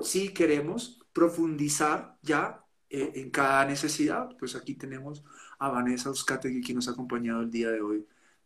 [0.00, 4.36] si queremos profundizar ya eh, en cada necesidad.
[4.40, 5.22] Pues aquí tenemos
[5.60, 8.04] a Vanessa Euskategui que nos ha acompañado el día de hoy.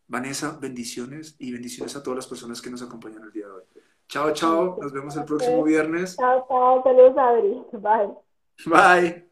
[0.09, 3.63] Vanessa, bendiciones y bendiciones a todas las personas que nos acompañan el día de hoy.
[4.09, 4.79] Chao, chao.
[4.81, 6.17] Nos vemos el próximo viernes.
[6.17, 6.83] Chao, chao.
[6.83, 7.63] Saludos, Adri.
[7.73, 8.11] Bye.
[8.67, 9.32] Bye.